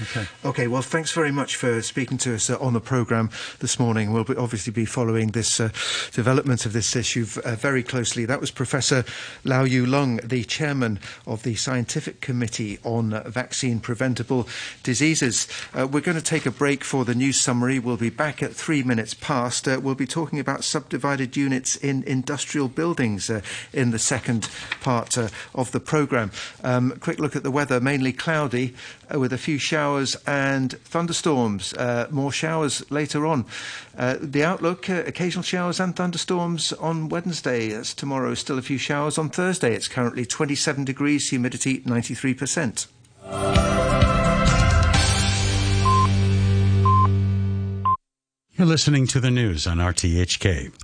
[0.02, 0.26] Okay.
[0.44, 3.30] Okay, well, thanks very much for speaking to us uh, on the programme
[3.60, 4.12] this morning.
[4.12, 5.68] We'll be, obviously be following this uh,
[6.12, 8.24] development of this issue uh, very closely.
[8.24, 9.04] That was Professor
[9.44, 14.48] Lau Yu Lung, the chairman of the Scientific Committee on uh, Vaccine Preventable
[14.82, 15.46] Diseases.
[15.72, 17.78] Uh, we're going to take a break for the news summary.
[17.78, 19.68] We'll be back at three minutes past.
[19.68, 23.30] Uh, we'll be talking about subdivided units in industrial buildings
[23.72, 24.48] in the second
[24.80, 26.32] part of the programme.
[26.64, 28.74] Um, quick look at the weather, mainly cloudy
[29.18, 31.72] with a few showers and thunderstorms.
[31.74, 33.44] Uh, more showers later on.
[33.96, 37.68] Uh, the outlook uh, occasional showers and thunderstorms on Wednesday.
[37.68, 38.34] That's tomorrow.
[38.34, 39.74] Still a few showers on Thursday.
[39.74, 42.86] It's currently 27 degrees, humidity 93%.
[48.56, 50.83] You're listening to the news on RTHK.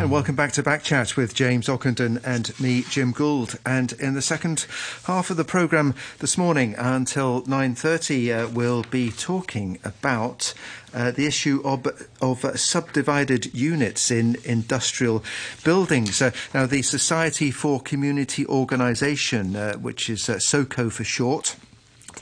[0.00, 3.58] And welcome back to Backchat with James Ockenden and me, Jim Gould.
[3.66, 4.64] And in the second
[5.04, 10.54] half of the programme this morning until 9.30, uh, we'll be talking about
[10.94, 11.86] uh, the issue of,
[12.22, 15.22] of uh, subdivided units in industrial
[15.64, 16.22] buildings.
[16.22, 21.56] Uh, now, the Society for Community Organisation, uh, which is uh, SOCO for short,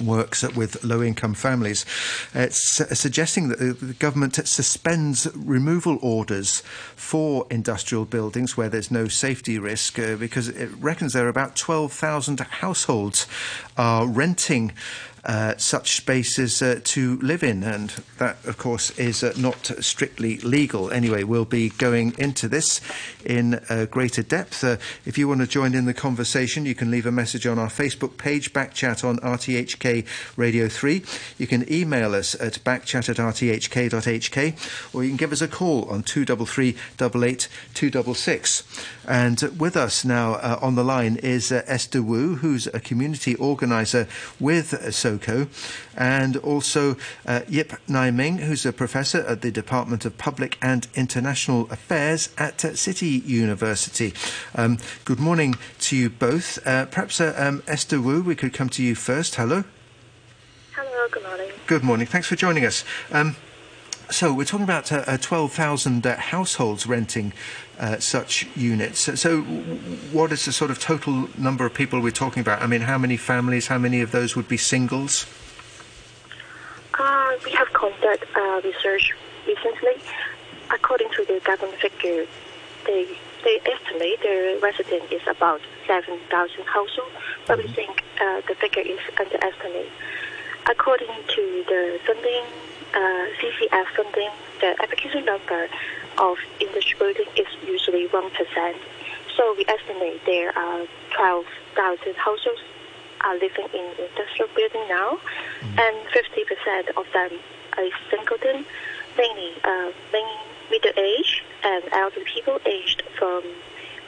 [0.00, 1.84] works with low income families.
[2.34, 6.60] It's uh, suggesting that the government suspends removal orders
[6.96, 11.56] for industrial buildings where there's no safety risk uh, because it reckons there are about
[11.56, 13.26] 12,000 households
[13.76, 14.72] are renting
[15.28, 17.62] uh, such spaces uh, to live in.
[17.62, 20.90] And that, of course, is uh, not strictly legal.
[20.90, 22.80] Anyway, we'll be going into this
[23.26, 24.64] in uh, greater depth.
[24.64, 27.58] Uh, if you want to join in the conversation, you can leave a message on
[27.58, 30.06] our Facebook page, Backchat on RTHK
[30.38, 31.02] Radio 3.
[31.36, 35.84] You can email us at backchat at rthk.hk, or you can give us a call
[35.90, 38.62] on 233 88 266.
[39.06, 44.08] And with us now on the line is Esther Wu, who's a community organizer
[44.40, 44.94] with
[45.96, 50.86] And also uh, Yip Ngai Ming, who's a professor at the Department of Public and
[50.94, 54.14] International Affairs at uh, City University.
[54.54, 56.58] Um, good morning to you both.
[56.66, 59.34] Uh, perhaps uh, um, Esther Wu, we could come to you first.
[59.34, 59.64] Hello.
[60.74, 61.50] Hello, good morning.
[61.66, 62.06] Good morning.
[62.06, 62.84] Thanks for joining us.
[63.10, 63.36] Um,
[64.10, 67.34] so we're talking about uh, 12,000 uh, households renting
[67.78, 69.00] uh, such units.
[69.00, 69.42] So, so,
[70.12, 72.62] what is the sort of total number of people we're talking about?
[72.62, 73.68] I mean, how many families?
[73.68, 75.26] How many of those would be singles?
[76.98, 79.14] Uh, we have conducted uh, research
[79.46, 80.02] recently.
[80.74, 82.26] According to the government figure,
[82.84, 83.06] they
[83.44, 87.12] they estimate the resident is about 7,000 households,
[87.46, 87.68] but mm-hmm.
[87.68, 89.92] we think uh, the figure is underestimated.
[90.68, 92.44] According to the funding
[92.94, 95.68] uh, CCF funding, the application number
[96.16, 98.74] of industry building is usually 1%.
[99.36, 102.60] So we estimate there are 12,000 households
[103.20, 105.18] are living in industrial building now,
[105.60, 105.78] mm-hmm.
[105.78, 107.38] and 50% of them
[107.76, 108.64] are singleton,
[109.16, 110.38] mainly uh, mainly
[110.70, 113.42] middle age and elderly people aged from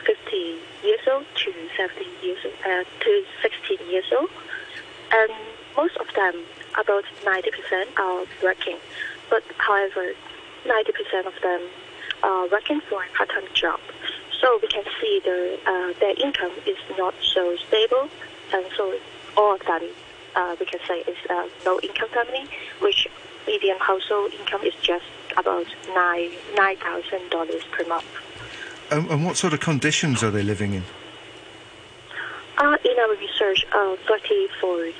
[0.05, 4.31] 50 years old to 70 years old, uh, to 16 years old,
[5.13, 5.33] and
[5.77, 6.35] most of them
[6.79, 8.77] about 90% are working.
[9.29, 10.13] But however,
[10.65, 11.61] 90% of them
[12.23, 13.81] are working for a part-time job.
[14.41, 18.09] So we can see the, uh, their income is not so stable,
[18.53, 18.95] and so
[19.37, 19.83] all of them
[20.35, 22.47] uh, we can say is a low-income family,
[22.81, 23.07] which
[23.47, 25.05] median household income is just
[25.37, 28.05] about nine nine thousand dollars per month.
[28.91, 30.85] and what sort of conditions are they living in?
[32.59, 34.93] Uh, in our research, uh, 34%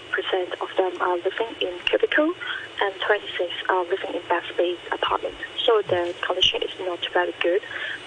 [0.61, 2.33] of them are living in cubicle
[2.81, 5.35] and 26 are living in bedspace apartment.
[5.65, 7.61] So the condition is not very good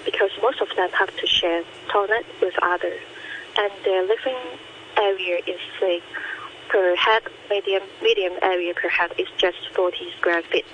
[0.06, 3.02] because most of them have to share toilet with others.
[3.58, 4.38] And their living
[4.98, 6.02] area is say
[6.70, 10.66] per head, medium, medium area per head is just 40 square feet.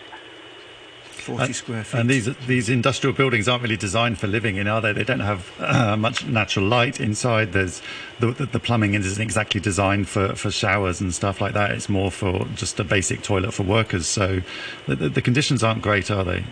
[1.22, 2.00] 40 and, square feet.
[2.00, 4.94] And these these industrial buildings aren't really designed for living in, are they?
[4.94, 7.54] They don't have uh, much natural light inside.
[7.54, 7.82] There's
[8.20, 11.72] the, the, the, plumbing isn't exactly designed for, for showers and stuff like that.
[11.72, 14.08] It's more for just a basic toilet for workers.
[14.08, 14.42] So
[14.88, 16.44] the, the, the conditions aren't great, are they?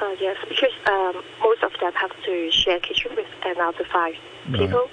[0.00, 4.14] Uh, yes, because um, most of them have to share kitchen with another five
[4.46, 4.90] people, right.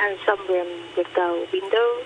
[0.00, 0.66] and some room
[0.96, 2.04] with the window.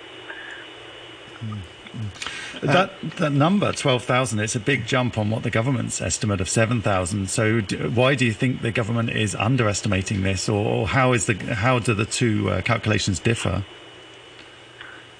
[2.65, 6.49] That that number, twelve thousand, it's a big jump on what the government's estimate of
[6.49, 7.29] seven thousand.
[7.29, 11.25] So, do, why do you think the government is underestimating this, or, or how is
[11.25, 13.63] the how do the two uh, calculations differ?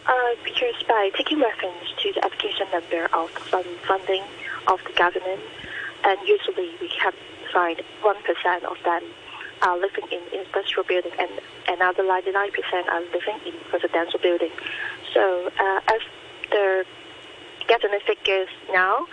[0.05, 4.23] Uh, because by taking reference to the application number of fund funding
[4.67, 5.41] of the government,
[6.03, 7.15] and usually we have
[7.51, 9.03] find one percent of them
[9.61, 11.29] are living in industrial building, and
[11.67, 12.51] another 99%
[12.87, 14.51] are living in residential building.
[15.13, 16.01] So uh, as
[16.51, 16.85] the
[17.67, 19.07] government figures now,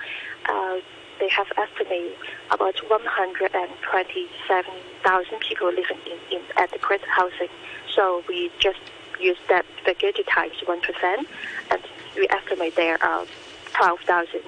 [0.48, 0.78] uh,
[1.20, 2.16] they have estimated
[2.50, 7.48] about 127,000 people living in, in adequate housing.
[7.94, 8.80] So we just
[9.20, 11.26] use that figure to times 1%,
[11.70, 11.82] and
[12.16, 13.26] we estimate there are
[13.74, 14.40] 12,000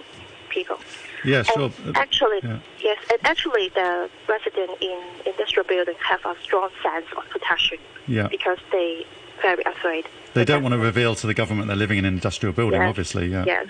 [0.49, 0.79] people.
[1.25, 1.71] Sure.
[1.87, 2.59] And actually, yeah.
[2.81, 7.79] yes, and actually, the residents in industrial buildings have a strong sense of protection.
[8.07, 8.29] Yeah.
[8.29, 9.07] Because they
[9.41, 10.07] very afraid.
[10.35, 12.89] They don't want to reveal to the government they're living in an industrial building, yes.
[12.89, 13.29] obviously.
[13.29, 13.45] Yeah.
[13.47, 13.69] Yes.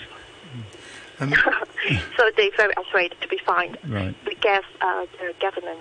[1.20, 1.34] Um,
[2.16, 3.78] so they're very afraid to be fined.
[3.86, 4.14] Right.
[4.26, 5.78] We guess uh, the government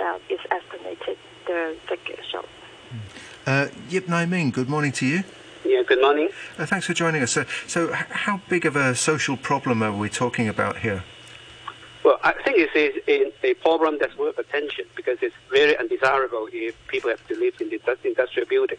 [0.00, 1.16] uh, is estimated
[1.46, 2.22] the figure.
[2.30, 2.44] So.
[3.46, 5.24] Uh, Yip Ngai Ming, good morning to you.
[5.64, 6.28] Yeah, good morning.
[6.58, 7.32] Uh, thanks for joining us.
[7.32, 11.02] So, so, how big of a social problem are we talking about here?
[12.04, 16.48] Well, I think it's a, a, a problem that's worth attention because it's very undesirable
[16.52, 18.78] if people have to live in the industrial building.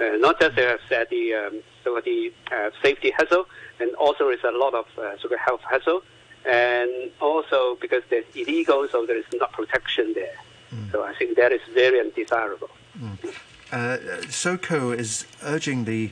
[0.00, 0.76] Uh, not just uh,
[1.10, 3.46] the um, so the uh, safety hassle,
[3.78, 6.02] and also there's a lot of uh, sort of health hassle,
[6.44, 10.36] and also because there's illegal, so there is not protection there.
[10.74, 10.90] Mm.
[10.90, 12.70] So I think that is very undesirable.
[12.98, 13.34] Mm.
[13.72, 16.10] Uh, SOCO is urging the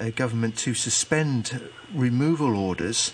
[0.00, 1.60] uh, government to suspend
[1.94, 3.12] removal orders.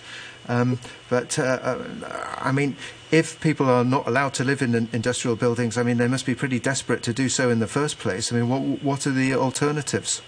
[0.49, 2.77] Um, but uh, uh, I mean,
[3.15, 6.35] if people are not allowed to live in industrial buildings, I mean, they must be
[6.35, 8.33] pretty desperate to do so in the first place.
[8.33, 10.21] I mean, what what are the alternatives?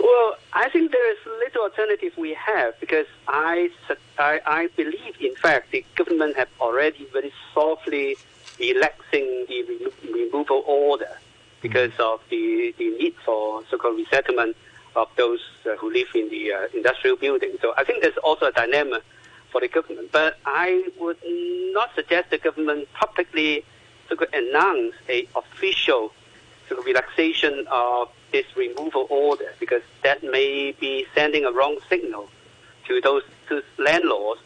[0.00, 3.70] Well, I think there is little alternative we have because I,
[4.18, 8.16] I, I believe, in fact, the government have already very softly
[8.58, 11.14] relaxing the remo- removal order
[11.60, 14.56] because of the, the need for so-called resettlement
[14.96, 17.52] of those uh, who live in the uh, industrial building.
[17.62, 19.00] So I think there's also a dilemma
[19.54, 20.10] for the government.
[20.10, 21.16] But I would
[21.72, 23.64] not suggest the government publicly
[24.08, 26.12] to announce a official
[26.84, 32.28] relaxation of this removal order because that may be sending a wrong signal
[32.88, 34.40] to those to landlords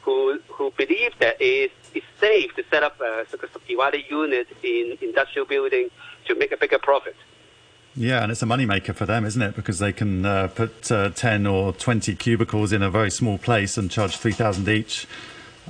[0.00, 4.96] who who believe that it is safe to set up a sort divided unit in
[5.02, 5.90] industrial building
[6.26, 7.16] to make a bigger profit.
[7.96, 9.54] Yeah, and it's a moneymaker for them, isn't it?
[9.54, 13.76] Because they can uh, put uh, 10 or 20 cubicles in a very small place
[13.76, 15.06] and charge 3,000 each.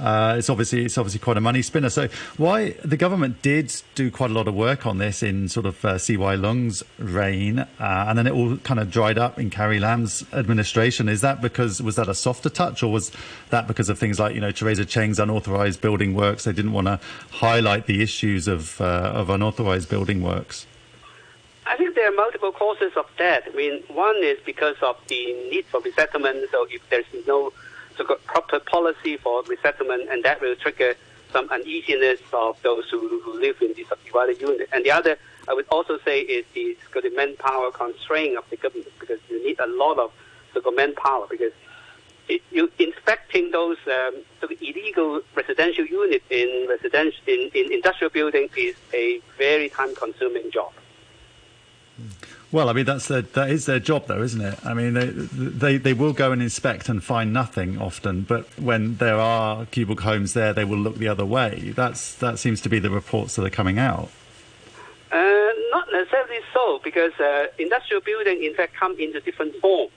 [0.01, 1.89] Uh, it's obviously it's obviously quite a money spinner.
[1.89, 5.67] So why the government did do quite a lot of work on this in sort
[5.67, 9.51] of uh, CY Leung's reign, uh, and then it all kind of dried up in
[9.51, 11.09] Carrie Lam's administration.
[11.09, 13.13] Is that because was that a softer touch, or was
[13.51, 16.43] that because of things like you know Teresa Cheng's unauthorized building works?
[16.43, 16.99] They didn't want to
[17.31, 20.67] highlight the issues of uh, of unauthorized building works.
[21.67, 23.45] I think there are multiple causes of that.
[23.47, 26.47] I mean, one is because of the need for resettlement.
[26.51, 27.53] So if there's no
[28.27, 30.95] proper policy for resettlement, and that will trigger
[31.33, 34.69] some uneasiness of those who, who live in the subdivided unit.
[34.73, 35.17] And the other,
[35.49, 36.77] I would also say, is the,
[37.15, 40.11] manpower constraint of the government because you need a lot of
[40.75, 41.53] manpower because
[42.51, 44.23] you inspecting those um,
[44.61, 50.73] illegal residential units in residential in, in industrial building is a very time consuming job.
[52.53, 54.59] Well, I mean that's their, that is their job, though, isn't it?
[54.65, 58.97] I mean, they, they they will go and inspect and find nothing often, but when
[58.99, 61.73] there are cubicle homes there, they will look the other way.
[61.75, 64.11] That's that seems to be the reports that are coming out.
[65.11, 69.93] Uh, not necessarily so, because uh, industrial building, in fact, come into different forms.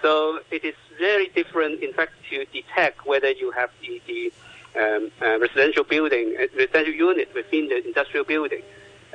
[0.00, 4.32] So it is very different, in fact, to detect whether you have the, the
[4.76, 8.62] um, uh, residential building, uh, residential unit within the industrial building.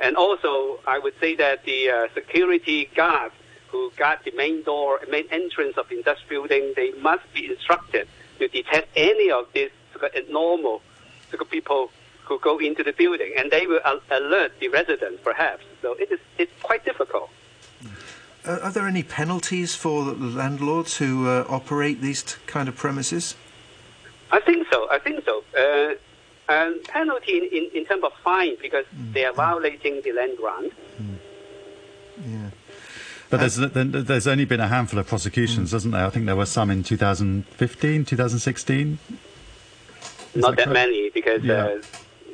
[0.00, 3.34] And also, I would say that the uh, security guards
[3.68, 8.08] who guard the main door, main entrance of the industrial building, they must be instructed
[8.38, 9.70] to detect any of these
[10.16, 10.82] abnormal
[11.50, 11.90] people
[12.24, 13.80] who go into the building, and they will
[14.10, 15.64] alert the residents, perhaps.
[15.82, 17.30] So it is it's quite difficult.
[18.46, 23.34] Uh, are there any penalties for landlords who uh, operate these t- kind of premises?
[24.30, 24.88] I think so.
[24.90, 25.42] I think so.
[25.56, 25.94] Uh,
[26.48, 29.12] and penalty in, in, in terms of fine because mm.
[29.12, 30.72] they are violating the land grant.
[31.00, 31.16] Mm.
[32.26, 32.50] Yeah.
[33.30, 35.72] But there's, there's only been a handful of prosecutions, mm.
[35.72, 36.06] hasn't there?
[36.06, 38.98] I think there were some in 2015, 2016.
[40.34, 41.78] Is Not that, that many because yeah.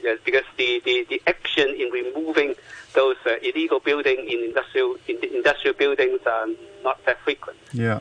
[0.04, 2.54] uh, because the, the, the action in removing
[2.94, 6.46] those uh, illegal buildings in industrial in industrial buildings are
[6.82, 7.58] not that frequent.
[7.72, 8.00] Yeah.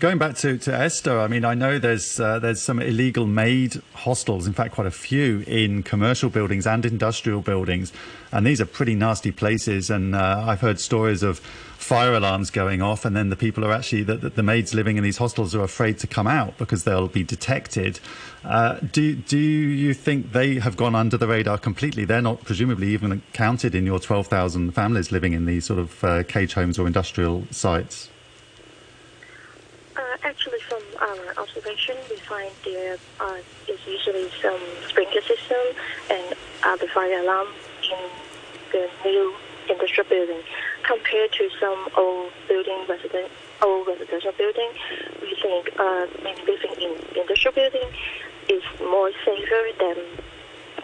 [0.00, 3.82] Going back to, to Esther, I mean, I know there's uh, there's some illegal made
[3.92, 7.92] hostels, in fact, quite a few in commercial buildings and industrial buildings,
[8.32, 9.90] and these are pretty nasty places.
[9.90, 13.72] And uh, I've heard stories of fire alarms going off, and then the people are
[13.72, 17.08] actually the, the maids living in these hostels are afraid to come out because they'll
[17.08, 18.00] be detected.
[18.42, 22.06] Uh, do do you think they have gone under the radar completely?
[22.06, 26.02] They're not presumably even counted in your twelve thousand families living in these sort of
[26.02, 28.08] uh, cage homes or industrial sites.
[30.22, 35.58] Uh, actually, from our observation, we find there uh, is usually some sprinkler system
[36.10, 37.48] and uh, the fire alarm
[37.82, 38.10] in
[38.72, 39.34] the new
[39.68, 40.42] industrial building.
[40.84, 43.30] Compared to some old building, resident,
[43.62, 44.70] old residential building,
[45.20, 47.88] we think uh, maybe living in industrial building
[48.48, 49.96] is more safer than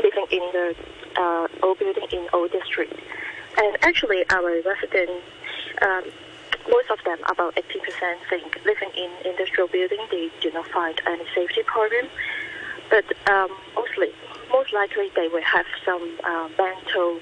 [0.03, 0.77] living in the
[1.17, 2.95] uh, old building in old district.
[3.59, 5.25] And actually, our residents.
[5.83, 6.05] Um,
[6.69, 11.25] most of them, about 80%, think living in industrial building, they do not find any
[11.35, 12.07] safety problem.
[12.91, 14.13] But um, mostly,
[14.51, 17.21] most likely, they will have some uh, mental,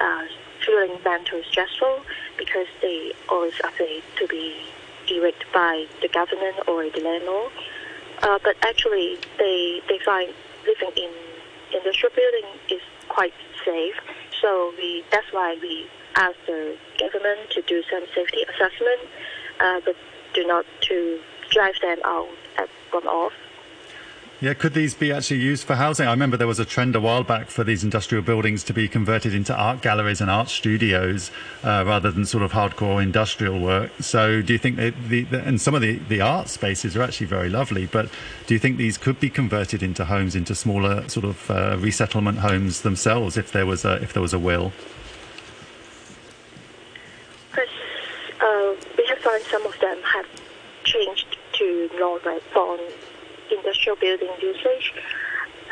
[0.00, 0.24] uh,
[0.64, 2.00] feeling mental stressful
[2.38, 4.54] because they always afraid to be
[5.08, 7.52] evicted by the government or the landlord.
[8.22, 10.32] Uh, but actually, they they find
[10.66, 11.10] living in
[11.74, 13.94] industrial building is quite safe.
[14.40, 15.86] So we that's why we
[16.16, 19.00] ask the government to do some safety assessment,
[19.60, 19.96] uh, but
[20.34, 23.32] do not to drive them out at one off.
[24.40, 26.06] Yeah, could these be actually used for housing?
[26.06, 28.88] I remember there was a trend a while back for these industrial buildings to be
[28.88, 31.30] converted into art galleries and art studios
[31.62, 33.92] uh, rather than sort of hardcore industrial work.
[34.00, 37.02] So, do you think that the, the, and some of the, the art spaces are
[37.02, 38.10] actually very lovely, but
[38.46, 42.40] do you think these could be converted into homes, into smaller sort of uh, resettlement
[42.40, 44.72] homes themselves, if there was a if there was a will?
[47.56, 50.26] uh, we have found some of them have
[51.64, 52.80] to non-born
[53.50, 54.92] industrial building usage,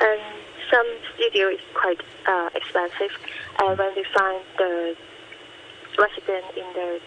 [0.00, 0.20] and
[0.70, 3.12] some studio is quite uh, expensive.
[3.60, 4.96] And when we find the
[5.98, 7.00] resident in the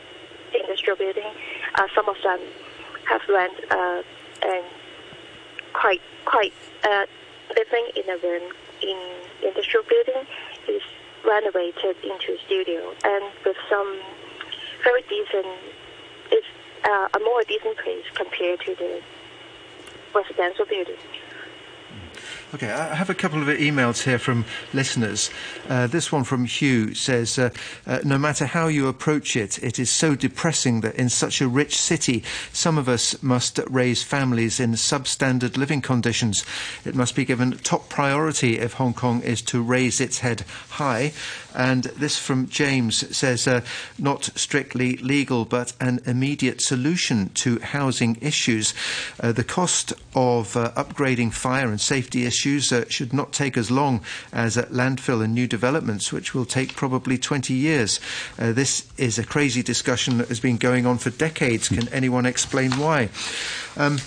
[0.59, 1.31] industrial building,
[1.75, 2.39] uh, some of them
[3.09, 4.01] have rent uh,
[4.43, 4.65] and
[5.73, 7.05] quite quite uh,
[7.55, 8.99] living in a room in
[9.43, 10.23] industrial building
[10.67, 10.81] is
[11.25, 13.99] renovated into studio, and with some
[14.83, 15.47] very decent.
[16.31, 16.47] It's
[16.85, 19.01] uh, a more decent place compared to the
[20.13, 20.97] residential building.
[22.53, 25.29] Okay, I have a couple of emails here from listeners.
[25.67, 27.49] Uh, this one from Hugh says, uh,
[27.85, 31.49] uh, No matter how you approach it, it is so depressing that in such a
[31.49, 32.23] rich city,
[32.53, 36.45] some of us must raise families in substandard living conditions.
[36.85, 41.11] It must be given top priority if Hong Kong is to raise its head high.
[41.55, 43.61] And this from James says, uh,
[43.97, 48.73] Not strictly legal, but an immediate solution to housing issues.
[49.19, 53.71] Uh, the cost of uh, upgrading fire and safety issues uh, should not take as
[53.71, 54.01] long
[54.33, 57.99] as uh, landfill and new developments, which will take probably 20 years.
[58.37, 61.69] Uh, this is a crazy discussion that has been going on for decades.
[61.69, 63.09] Can anyone explain why?
[63.77, 63.99] Um,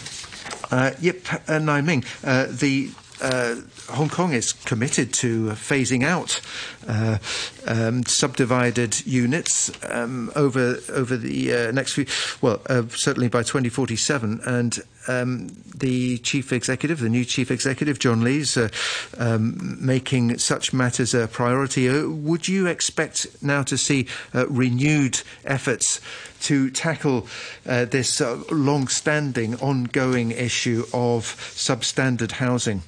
[0.71, 2.91] uh, Yip Ming, the
[3.21, 3.57] uh,
[3.91, 6.41] Hong Kong is committed to phasing out
[6.87, 7.19] uh,
[7.67, 12.07] um, subdivided units um, over over the uh, next few,
[12.41, 18.23] well, uh, certainly by 2047, and um, the chief executive, the new chief executive, John
[18.23, 18.69] Lee's uh,
[19.17, 21.89] um, making such matters a priority.
[21.89, 26.01] Uh, would you expect now to see renewed efforts?
[26.41, 27.27] to tackle
[27.67, 32.83] uh, this uh, long standing, ongoing issue of substandard housing?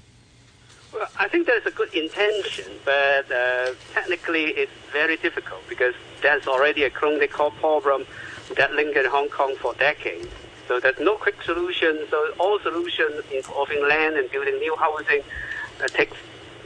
[1.00, 6.46] Well, I think there's a good intention, but uh, technically it's very difficult because there's
[6.46, 8.04] already a chronic problem
[8.54, 10.28] that linked in Hong Kong for decades.
[10.68, 12.06] So there's no quick solution.
[12.10, 15.22] So all solutions involving land and building new housing
[15.82, 16.18] uh, takes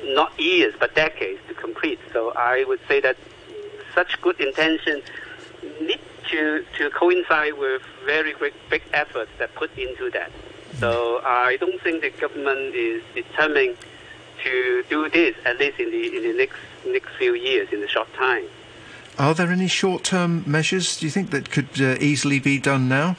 [0.02, 2.00] not years but decades to complete.
[2.12, 3.16] So I would say that
[3.94, 5.00] such good intention
[5.80, 6.00] need
[6.32, 10.32] to, to coincide with very great, big efforts that put into that.
[10.80, 13.76] So I don't think the government is determined
[14.44, 17.88] to do this at least in the in the next next few years in the
[17.88, 18.44] short time.
[19.18, 23.16] Are there any short-term measures do you think that could uh, easily be done now?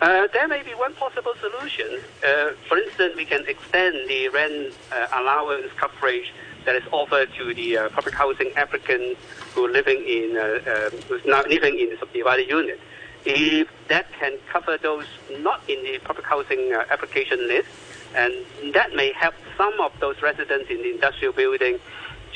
[0.00, 2.00] Uh, there may be one possible solution.
[2.26, 6.32] Uh, for instance, we can extend the rent uh, allowance coverage
[6.64, 9.20] that is offered to the uh, public housing applicants
[9.54, 12.80] who are living in uh, who's now living in the subdivided unit.
[13.24, 15.06] If that can cover those
[15.38, 17.68] not in the public housing application list,
[18.14, 21.78] and that may help some of those residents in the industrial building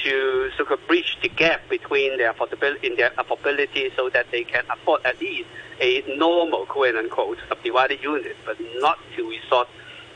[0.03, 4.45] to sort of bridge the gap between their affordability in their affordability so that they
[4.45, 5.49] can afford at least
[5.81, 9.69] a normal quote unquote subdivided unit, but not to resort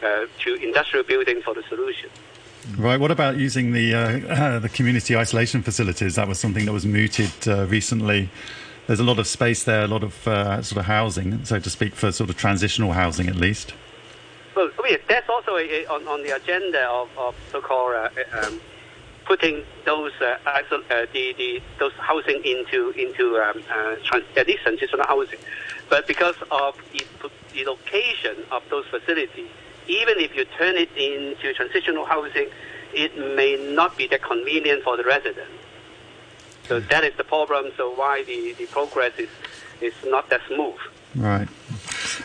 [0.02, 2.10] uh, to industrial building for the solution.
[2.76, 3.00] Right.
[3.00, 6.16] What about using the uh, the community isolation facilities?
[6.16, 8.30] That was something that was mooted uh, recently.
[8.86, 11.70] There's a lot of space there, a lot of uh, sort of housing, so to
[11.70, 13.72] speak, for sort of transitional housing at least.
[14.60, 18.10] Well, I mean, that's also a, a, on, on the agenda of, of so-called uh,
[18.42, 18.60] um,
[19.24, 20.60] putting those uh, uh,
[21.14, 25.38] the, the those housing into into um, uh, trans- transitional housing,
[25.88, 27.02] but because of the,
[27.54, 29.48] the location of those facilities,
[29.86, 32.48] even if you turn it into transitional housing,
[32.92, 35.52] it may not be that convenient for the residents.
[36.68, 37.72] So that is the problem.
[37.78, 39.30] So why the, the progress is
[39.80, 40.76] is not that smooth.
[41.16, 41.48] Right.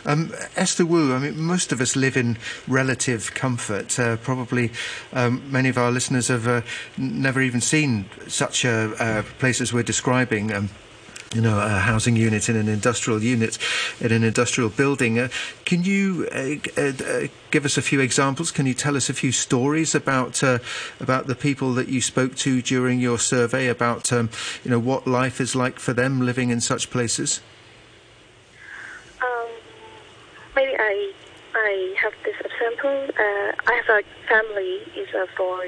[0.04, 2.38] Um, Esther Wu, I mean, most of us live in
[2.68, 3.98] relative comfort.
[3.98, 4.70] Uh, probably
[5.12, 6.62] um, many of our listeners have uh,
[6.96, 10.52] never even seen such a, place as we're describing.
[10.52, 10.70] Um,
[11.34, 13.58] you know, a housing unit in an industrial unit
[14.00, 15.18] in an industrial building.
[15.18, 15.28] Uh,
[15.64, 18.50] can you uh, uh, give us a few examples?
[18.50, 20.58] Can you tell us a few stories about uh,
[21.00, 24.30] about the people that you spoke to during your survey about um,
[24.64, 27.40] you know what life is like for them living in such places?
[29.20, 29.48] Um,
[30.54, 30.76] maybe
[31.56, 33.08] I have this example.
[33.18, 35.66] Uh, I have a family is a four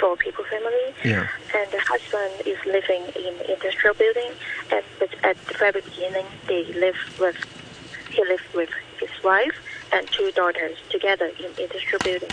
[0.00, 1.26] four people family, Yeah.
[1.54, 4.30] and the husband is living in industrial building.
[4.72, 7.36] And but at the very beginning, they live with
[8.10, 8.70] he lived with
[9.00, 9.56] his wife
[9.92, 12.30] and two daughters together in industrial building.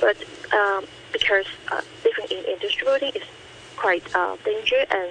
[0.00, 0.16] But
[0.52, 3.28] um, because uh, living in industrial building is
[3.76, 5.10] quite uh, dangerous and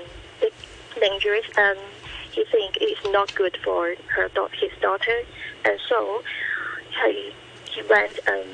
[1.00, 1.78] dangerous, and
[2.32, 5.18] he think it's not good for her his daughter,
[5.66, 6.24] and so
[7.06, 7.34] he
[7.72, 8.46] he rent a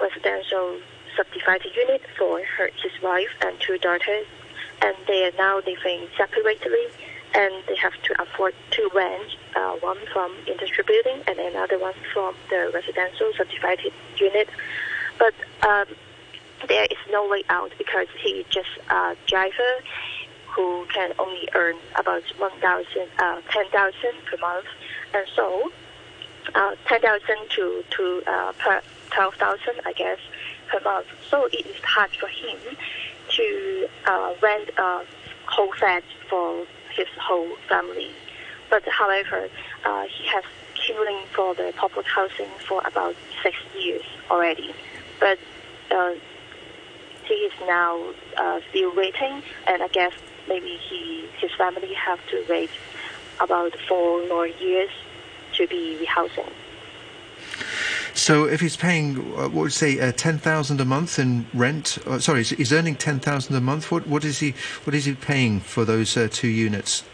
[0.00, 0.78] residential
[1.16, 4.26] subdivided unit for her his wife and two daughters,
[4.82, 6.86] and they are now living separately,
[7.34, 11.94] and they have to afford two rent uh, one from industrial building and another one
[12.12, 14.48] from the residential subdivided unit,
[15.18, 15.34] but.
[15.66, 15.86] Um,
[16.66, 19.82] there is no way out because he just a driver
[20.46, 23.94] who can only earn about 1,000, uh, 10,000
[24.26, 24.66] per month.
[25.14, 25.70] And so,
[26.54, 27.20] uh, 10,000
[27.50, 30.18] to, to uh, per 12,000, I guess,
[30.68, 31.06] per month.
[31.30, 32.58] So it is hard for him
[33.36, 35.04] to uh, rent a
[35.46, 38.10] whole flat for his whole family.
[38.70, 39.48] But however,
[39.84, 40.44] uh, he has
[40.74, 44.74] queuing for the public housing for about six years already.
[45.20, 45.38] But
[45.90, 46.14] uh,
[47.24, 48.02] he is now
[48.36, 50.12] uh, still waiting, and I guess
[50.48, 52.70] maybe he his family have to wait
[53.40, 54.90] about four more years
[55.58, 56.50] to be rehousing.
[58.14, 61.46] So if he's paying, uh, what would you say, uh, ten thousand a month in
[61.54, 61.98] rent?
[62.06, 63.90] Uh, sorry, he's- he's earning ten thousand a month.
[63.92, 64.54] What what is he
[64.84, 67.04] what is he paying for those uh, two units?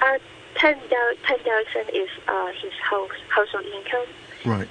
[0.00, 0.18] Uh,
[0.56, 4.06] 10,000 is uh, his house, household income.
[4.44, 4.68] Right.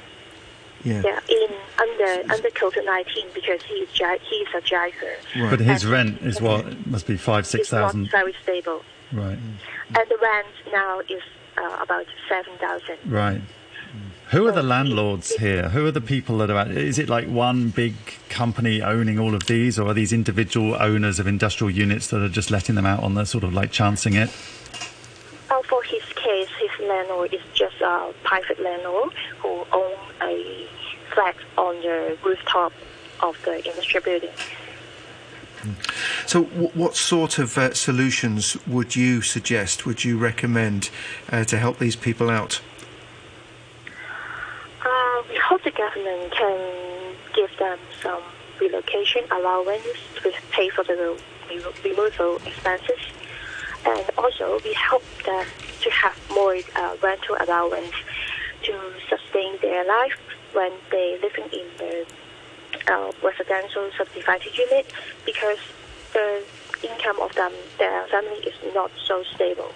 [0.83, 1.01] Yeah.
[1.05, 1.49] Yeah, in
[1.79, 3.89] under under COVID nineteen because he is
[4.29, 5.13] he is a driver.
[5.37, 5.49] Right.
[5.51, 9.37] But his And rent is what must be five, six It's not very stable, Right.
[9.37, 11.21] and the rent now is
[11.57, 12.97] uh, about seven thousand.
[13.05, 13.41] Right.
[14.29, 15.67] Who are the landlords here?
[15.69, 16.71] Who are the people that are?
[16.71, 17.95] Is it like one big
[18.29, 22.29] company owning all of these, or are these individual owners of industrial units that are
[22.29, 24.29] just letting them out on the sort of like chancing it?
[25.49, 30.65] Uh, for his case, his landlord is just a private landlord who owns a
[31.13, 32.71] flat on the rooftop
[33.19, 34.29] of the industrial building.
[36.25, 39.85] So w- what sort of uh, solutions would you suggest?
[39.85, 40.89] Would you recommend
[41.31, 42.61] uh, to help these people out?
[44.83, 48.21] Uh, we hope the government can give them some
[48.59, 49.85] relocation allowance
[50.23, 51.17] to pay for the
[51.83, 52.99] removal expenses.
[53.85, 55.45] And also, we hope them
[55.81, 57.93] to have more uh, rental allowance
[58.63, 60.19] to sustain their life
[60.53, 62.05] when they're living in the
[62.87, 64.91] uh, residential subdivided unit
[65.25, 65.59] because
[66.13, 66.43] the
[66.83, 69.71] income of them, their family is not so stable.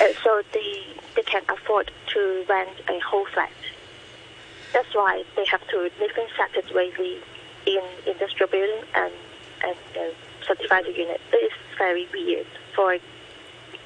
[0.00, 0.82] Uh, so they,
[1.14, 3.50] they can afford to rent a whole flat.
[4.72, 7.20] That's why they have to live in separately
[7.66, 9.12] in industrial building and
[9.64, 10.14] and uh,
[10.46, 11.20] subdivided unit.
[11.32, 12.98] It is very weird for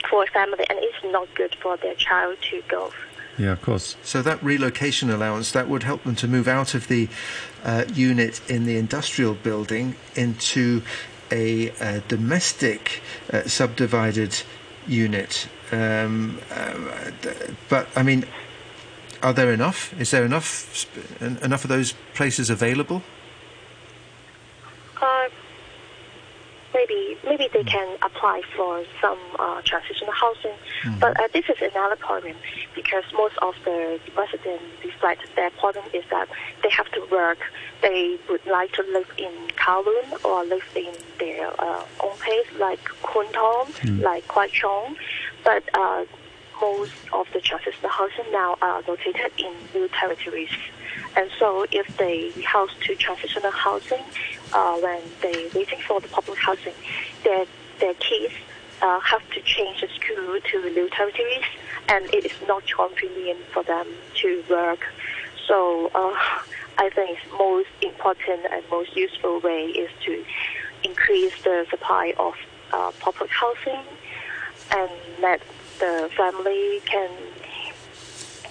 [0.09, 2.93] for a family, and it's not good for their child to go.
[3.39, 3.97] Yeah, of course.
[4.03, 7.09] So that relocation allowance that would help them to move out of the
[7.65, 10.83] uh, unit in the industrial building into
[11.31, 13.03] a, uh domestic
[13.33, 14.43] uh, subdivided
[14.87, 15.49] unit.
[15.71, 16.75] Um, uh,
[17.69, 18.25] but I mean,
[19.23, 19.99] are there enough?
[20.01, 20.87] Is there enough
[21.21, 23.03] enough of those places available?
[25.01, 25.29] Uh,
[26.75, 30.55] maybe maybe they can apply for some uh, transitional housing.
[30.99, 32.37] But uh, this is another problem
[32.75, 36.29] because most of the residents reflect their problem is that
[36.63, 37.39] they have to work.
[37.83, 42.83] They would like to live in Kowloon or live in their uh, own place like
[43.03, 44.97] Kwun Tong, like Kwai Chung.
[45.45, 46.05] But uh,
[46.61, 50.51] most of the transitional housing now are located in new territories.
[51.17, 54.03] And so if they house to transitional housing,
[54.53, 56.75] uh, when they waiting for the public housing,
[57.25, 57.47] their,
[57.79, 58.35] their kids
[58.83, 61.45] uh, have to change the school to new territories,
[61.89, 64.87] and it is not convenient for them to work.
[65.47, 66.15] So uh,
[66.79, 70.25] I think most important and most useful way is to
[70.83, 72.35] increase the supply of
[72.73, 73.83] uh, public housing
[74.71, 74.91] and
[75.21, 75.43] let
[75.79, 77.11] the family can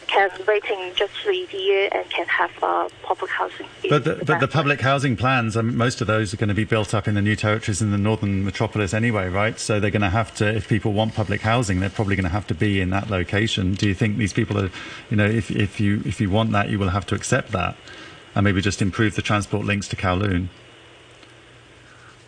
[0.09, 3.67] can waiting just three years and can have uh, public housing.
[3.89, 6.63] But the, but the public housing plans, um, most of those are going to be
[6.63, 9.59] built up in the new territories in the northern metropolis anyway, right?
[9.59, 12.31] So they're going to have to, if people want public housing, they're probably going to
[12.31, 13.75] have to be in that location.
[13.75, 14.71] Do you think these people are,
[15.09, 17.77] you know, if, if you if you want that, you will have to accept that,
[18.35, 20.47] and maybe just improve the transport links to Kowloon?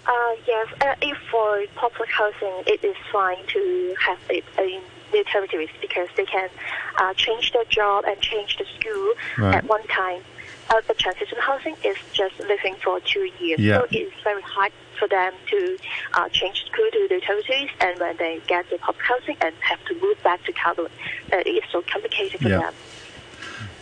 [0.06, 4.82] Uh, yes, uh, if for public housing, it is fine to have it in
[5.12, 6.50] new territories because they can
[6.98, 9.56] uh, change their job and change the school Right.
[9.56, 10.22] at one time.
[10.70, 13.80] Uh, but transitional housing is just living for two years, Yeah.
[13.80, 15.78] so it's very hard for them to
[16.14, 17.70] uh, change school to new territories.
[17.82, 20.86] And when they get the public housing and have to move back to Kowloon,
[21.34, 22.60] uh, it is so complicated for Yeah.
[22.60, 22.74] them.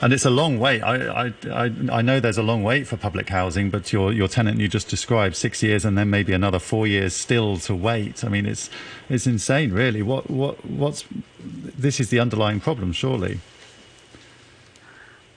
[0.01, 0.81] And it's a long wait.
[0.81, 4.59] I, I, I, know there's a long wait for public housing, but your, your tenant
[4.59, 8.23] you just described, six years and then maybe another four years still to wait.
[8.23, 8.69] I mean, it's,
[9.09, 10.01] it's insane, really.
[10.01, 11.03] What, what, what's,
[11.39, 13.41] this is the underlying problem, surely.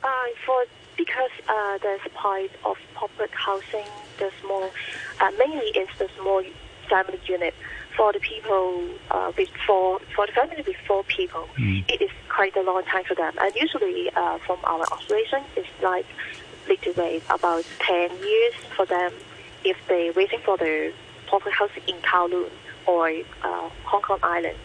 [0.04, 0.08] Uh,
[0.46, 0.64] for
[0.96, 3.86] because uh, the supply of public housing,
[4.18, 4.70] the small,
[5.20, 6.44] uh, mainly it's the small
[6.88, 7.54] family unit
[7.97, 11.49] for the people uh, with four for the family with four people.
[11.59, 15.68] It is quite a long time for them, and usually uh, from our observation, it's
[15.82, 16.07] like
[16.68, 19.12] need to wait about ten years for them
[19.64, 20.93] if they're waiting for the
[21.28, 22.51] proper housing in Kowloon
[22.86, 23.09] or
[23.43, 24.57] uh, Hong Kong Island.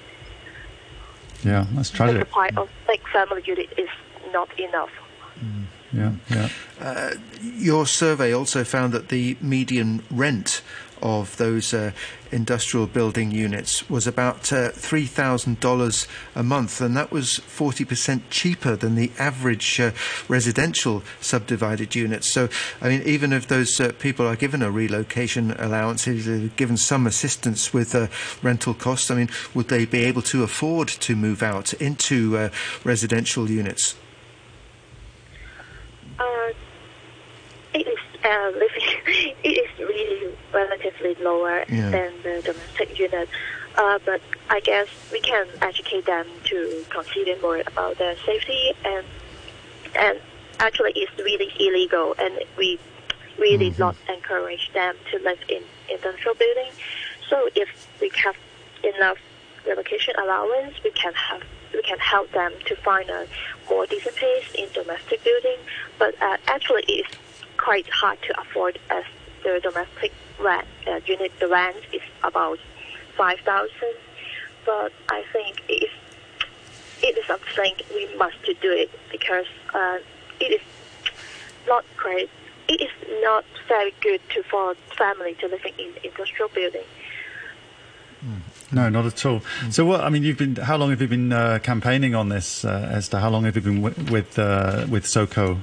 [1.43, 2.19] Yeah, that's The tragic.
[2.27, 3.89] supply of like family unit is
[4.33, 4.89] not enough.
[5.93, 6.49] Yeah, yeah.
[6.81, 7.11] Uh,
[7.41, 10.61] your survey also found that the median rent
[11.01, 11.91] of those uh,
[12.31, 18.95] industrial building units was about uh, $3,000 a month, and that was 40% cheaper than
[18.95, 19.91] the average uh,
[20.27, 22.31] residential subdivided units.
[22.31, 22.49] So,
[22.81, 26.77] I mean, even if those uh, people are given a relocation allowance, if they're given
[26.77, 28.07] some assistance with uh,
[28.41, 32.49] rental costs, I mean, would they be able to afford to move out into uh,
[32.83, 33.95] residential units?
[38.23, 39.35] Uh, it is uh, living.
[39.43, 41.89] It is really relatively lower Yeah.
[41.91, 43.29] than the domestic unit,
[43.77, 49.05] uh, but I guess we can educate them to consider more about their safety and
[49.95, 50.19] and
[50.59, 52.79] actually it's really illegal and we
[53.37, 56.71] really not encourage them to live in industrial building.
[57.29, 57.69] So if
[58.01, 58.35] we have
[58.83, 59.17] enough
[59.65, 61.43] relocation allowance, we can have
[61.73, 63.27] we can help them to find a
[63.69, 65.59] more decent place in domestic building.
[65.99, 67.13] But uh, actually, it's
[67.57, 69.03] quite hard to afford as
[69.43, 72.59] the domestic rent uh, unit the rent is about
[73.15, 73.95] five thousand.
[74.65, 75.91] But I think it is
[77.01, 79.99] it is something we must to do it because uh,
[80.39, 80.61] it is
[81.67, 82.29] not great.
[82.67, 86.83] It is not very good to for family to living in industrial building.
[88.71, 89.41] No, not at all.
[89.69, 90.01] So, what?
[90.01, 90.55] I mean, you've been.
[90.55, 93.19] How long have you been uh, campaigning on this, uh, Esther?
[93.19, 95.59] How long have you been wi- with uh, with SOCO?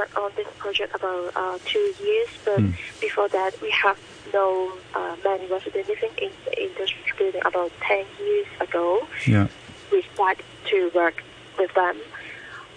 [0.00, 2.70] Worked on this project about uh, two years, but Hmm.
[3.02, 3.98] before that, we have
[4.32, 9.06] known uh, many residents living in the industrial building about 10 years ago.
[9.26, 9.48] Yeah.
[9.92, 11.22] We started to work
[11.58, 11.96] with them,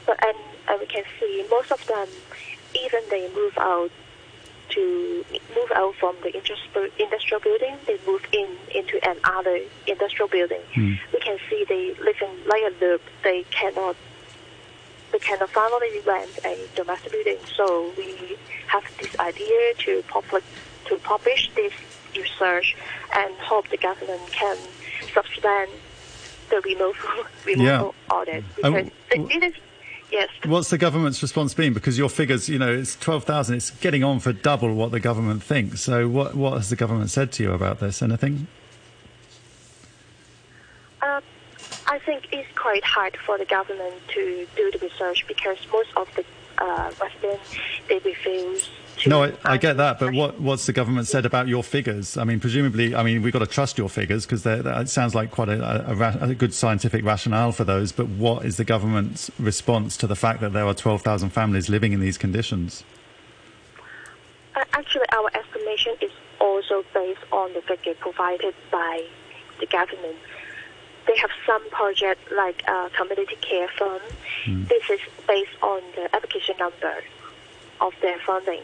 [0.05, 2.07] but and, and we can see most of them,
[2.84, 3.91] even they move out
[4.76, 5.24] to
[5.55, 6.32] move out from the
[7.05, 10.63] industrial building, they move in into another industrial building.
[10.76, 10.93] Hmm.
[11.13, 13.01] We can see they live in like a loop.
[13.24, 13.95] They cannot
[15.14, 17.38] they cannot finally rent a domestic building.
[17.55, 18.38] So we
[18.68, 20.43] have this idea to public
[20.88, 21.72] to publish this
[22.16, 22.76] research
[23.16, 24.57] and hope the government can
[25.14, 25.72] suspend
[26.49, 27.09] the removal
[27.45, 29.53] removal audit because it is
[30.11, 30.30] yes.
[30.45, 31.74] What's the government's response been?
[31.74, 33.55] Because your figures, you know, it's twelve thousand.
[33.57, 35.82] It's getting on for double what the government thinks.
[35.82, 38.01] So, what what has the government said to you about this?
[38.01, 38.47] Anything?
[41.01, 41.22] Uh,
[41.94, 46.10] I think it's quite hard for the government to do the research because most of
[46.16, 46.26] the
[46.58, 47.56] uh, residents
[47.88, 48.68] they refuse
[49.06, 52.18] No, I, I, get that, but what, what's the government said about your figures?
[52.18, 55.30] I mean, presumably, I mean, we've got to trust your figures because it sounds like
[55.30, 57.91] quite a, a, a, good scientific rationale for those.
[57.91, 61.94] But what is the government's response to the fact that there are 12,000 families living
[61.94, 62.84] in these conditions?
[64.56, 69.06] Uh, actually, our estimation is also based on the figure provided by
[69.60, 70.18] the government.
[71.08, 74.01] They have some project like uh, community care fund.
[74.45, 74.68] Mm.
[74.68, 77.04] This is based on the application number
[77.82, 78.62] of their funding.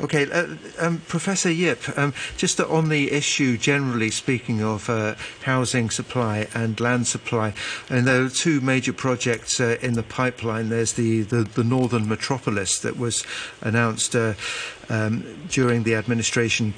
[0.00, 5.90] Okay, uh, um, Professor Yip, um, just on the issue generally speaking of uh, housing
[5.90, 7.52] supply and land supply,
[7.90, 10.70] and there are two major projects uh, in the pipeline.
[10.70, 13.24] There's the, the, the, Northern Metropolis that was
[13.60, 14.34] announced uh,
[14.88, 16.72] um, during the administration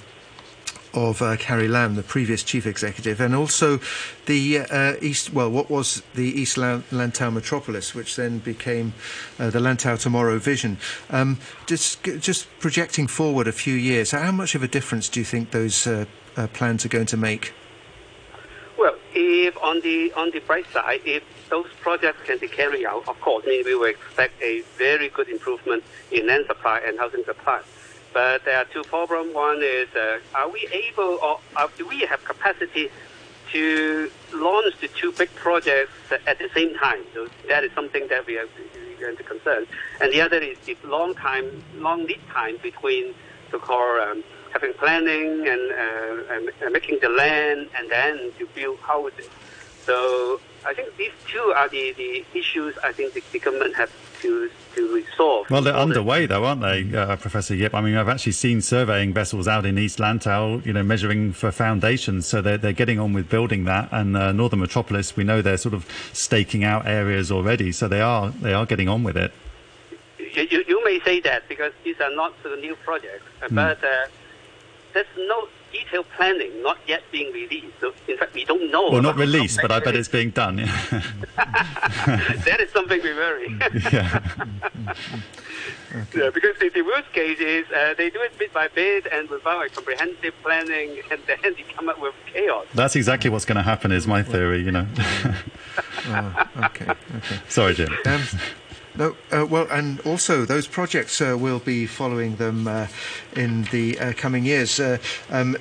[0.95, 3.81] of uh, Carrie Lam, the previous chief executive, and also
[4.27, 8.95] the uh, East, well, what was the East Lantau Metropolis, which then became
[9.39, 10.79] uh, the Lantau Tomorrow Vision.
[11.11, 15.27] Um, just, just projecting forward a few years, how much of a difference do you
[15.27, 16.05] think those uh,
[16.37, 17.53] uh, plans are going to make?
[18.79, 23.07] Well, if on the on the bright side, if those projects can be carried out,
[23.09, 27.61] of course, we will expect a very good improvement in land supply and housing supply.
[28.15, 29.35] But there are two problems.
[29.35, 32.89] One is, uh, are we able or uh, do we have capacity
[33.53, 35.93] to launch the two big projects
[36.27, 37.03] at the same time?
[37.13, 38.47] So that is something that we are
[39.01, 39.67] going to concern.
[40.01, 43.15] And the other is the long time, long lead time between
[43.51, 49.29] so-called um, having planning and, uh, and, making the land and then to build houses.
[49.85, 53.91] So I think these two are the, the issues I think the, the government have
[54.25, 55.49] to to resolve.
[55.51, 57.75] Well, they're underway, though, aren't they, uh, Professor Yip?
[57.75, 61.53] I mean, I've actually seen surveying vessels out in East Lantau, you know, measuring for
[61.53, 62.27] foundations.
[62.27, 63.89] So they're, they're getting on with building that.
[63.93, 67.71] And uh, Northern Metropolis, we know they're sort of staking out areas already.
[67.71, 69.33] So they are they are getting on with it.
[70.19, 73.55] You, you may say that because these are not sort of new projects, mm.
[73.55, 74.07] but uh,
[74.93, 75.49] there's no
[75.95, 77.75] detailed planning not yet being released.
[77.81, 78.91] So in fact, we don't know.
[78.91, 80.57] Well, not released, but I bet it's being done.
[82.07, 83.49] That is something we worry.
[83.93, 84.21] yeah.
[86.15, 86.31] yeah.
[86.31, 89.67] because the, the, worst case is uh, they do it bit by bit and without
[89.67, 92.67] a comprehensive planning, and then they come up with chaos.
[92.75, 94.63] That's exactly what's going to happen, is my theory.
[94.63, 94.87] You know.
[96.09, 96.91] oh, okay.
[96.91, 97.41] Okay.
[97.49, 97.89] Sorry, Jim.
[98.07, 98.23] Um,
[98.97, 102.87] no, uh, well, and also those projects uh, will be following them uh,
[103.35, 104.79] in the uh, coming years.
[104.79, 104.99] Uh,
[105.31, 105.57] um,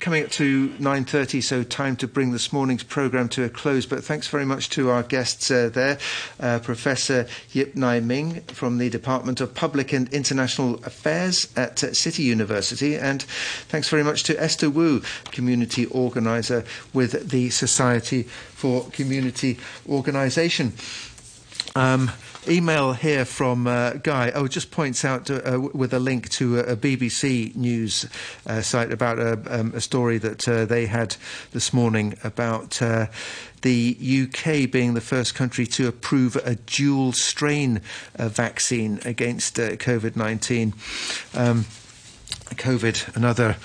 [0.00, 3.86] coming up to 9.30, so time to bring this morning's programme to a close.
[3.86, 5.98] But thanks very much to our guests uh, there,
[6.40, 11.92] uh, Professor Yip Ngai Ming from the Department of Public and International Affairs at uh,
[11.92, 12.96] City University.
[12.96, 20.72] And thanks very much to Esther Wu, community organiser with the Society for Community Organisation.
[21.74, 22.10] Um,
[22.48, 24.30] email here from uh, Guy.
[24.34, 28.06] Oh, just points out uh, with a link to a, a BBC news
[28.46, 31.16] uh, site about a, um, a story that uh, they had
[31.52, 33.06] this morning about uh,
[33.62, 37.80] the UK being the first country to approve a dual strain
[38.18, 40.74] uh, vaccine against COVID 19.
[41.34, 41.64] Um,
[42.56, 43.56] COVID, another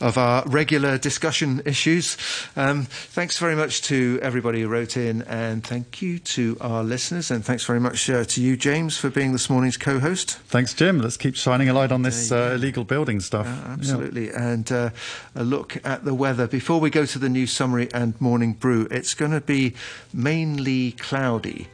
[0.00, 2.16] of our regular discussion issues.
[2.54, 7.30] Um, thanks very much to everybody who wrote in, and thank you to our listeners,
[7.30, 10.38] and thanks very much uh, to you, James, for being this morning's co-host.
[10.48, 11.00] Thanks, Jim.
[11.00, 13.46] Let's keep shining a light on this uh, illegal building stuff.
[13.46, 14.52] Uh, absolutely, yeah.
[14.52, 14.90] and uh,
[15.34, 18.86] a look at the weather before we go to the news summary and morning brew.
[18.90, 19.74] It's going to be
[20.12, 21.68] mainly cloudy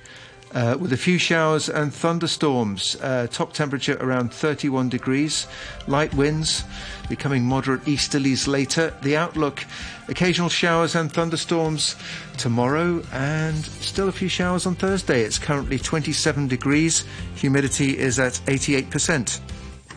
[0.54, 2.96] uh, with a few showers and thunderstorms.
[3.00, 5.46] Uh, top temperature around 31 degrees.
[5.86, 6.64] Light winds
[7.08, 8.94] becoming moderate easterlies later.
[9.02, 9.64] The outlook
[10.08, 11.96] occasional showers and thunderstorms
[12.36, 15.22] tomorrow and still a few showers on Thursday.
[15.22, 17.04] It's currently 27 degrees.
[17.36, 19.40] Humidity is at 88%.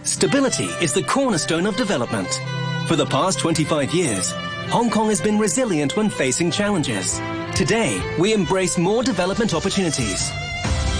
[0.03, 2.39] Stability is the cornerstone of development.
[2.87, 4.31] For the past 25 years,
[4.69, 7.19] Hong Kong has been resilient when facing challenges.
[7.55, 10.31] Today, we embrace more development opportunities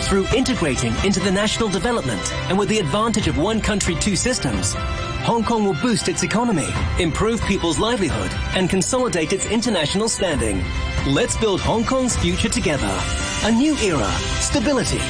[0.06, 4.74] through integrating into the national development and with the advantage of one country, two systems,
[5.26, 6.68] Hong Kong will boost its economy,
[7.00, 10.64] improve people's livelihood, and consolidate its international standing.
[11.08, 12.96] Let's build Hong Kong's future together.
[13.44, 14.08] A new era.
[14.40, 15.02] Stability.